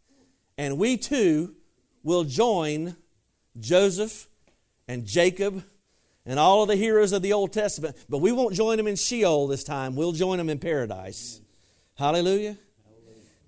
[0.57, 1.55] And we too
[2.03, 2.95] will join
[3.59, 4.27] Joseph
[4.87, 5.63] and Jacob
[6.25, 8.95] and all of the heroes of the Old Testament, but we won't join them in
[8.95, 9.95] Sheol this time.
[9.95, 11.41] We'll join them in paradise.
[11.97, 12.57] Hallelujah.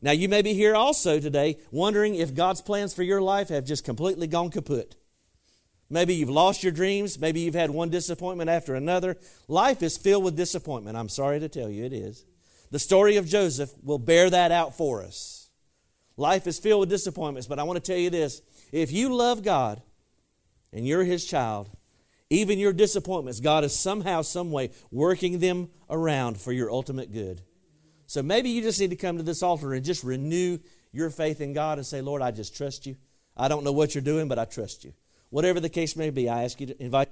[0.02, 3.64] Now, you may be here also today wondering if God's plans for your life have
[3.64, 4.96] just completely gone kaput.
[5.90, 7.20] Maybe you've lost your dreams.
[7.20, 9.16] Maybe you've had one disappointment after another.
[9.48, 10.98] Life is filled with disappointment.
[10.98, 12.26] I'm sorry to tell you, it is.
[12.72, 15.50] The story of Joseph will bear that out for us.
[16.18, 19.44] Life is filled with disappointments, but I want to tell you this if you love
[19.44, 19.82] God
[20.72, 21.70] and you're His child,
[22.34, 27.42] even your disappointments, God is somehow, some way working them around for your ultimate good.
[28.06, 30.60] So maybe you just need to come to this altar and just renew
[30.92, 32.96] your faith in God and say, Lord, I just trust you.
[33.36, 34.94] I don't know what you're doing, but I trust you.
[35.30, 37.10] Whatever the case may be, I ask you to invite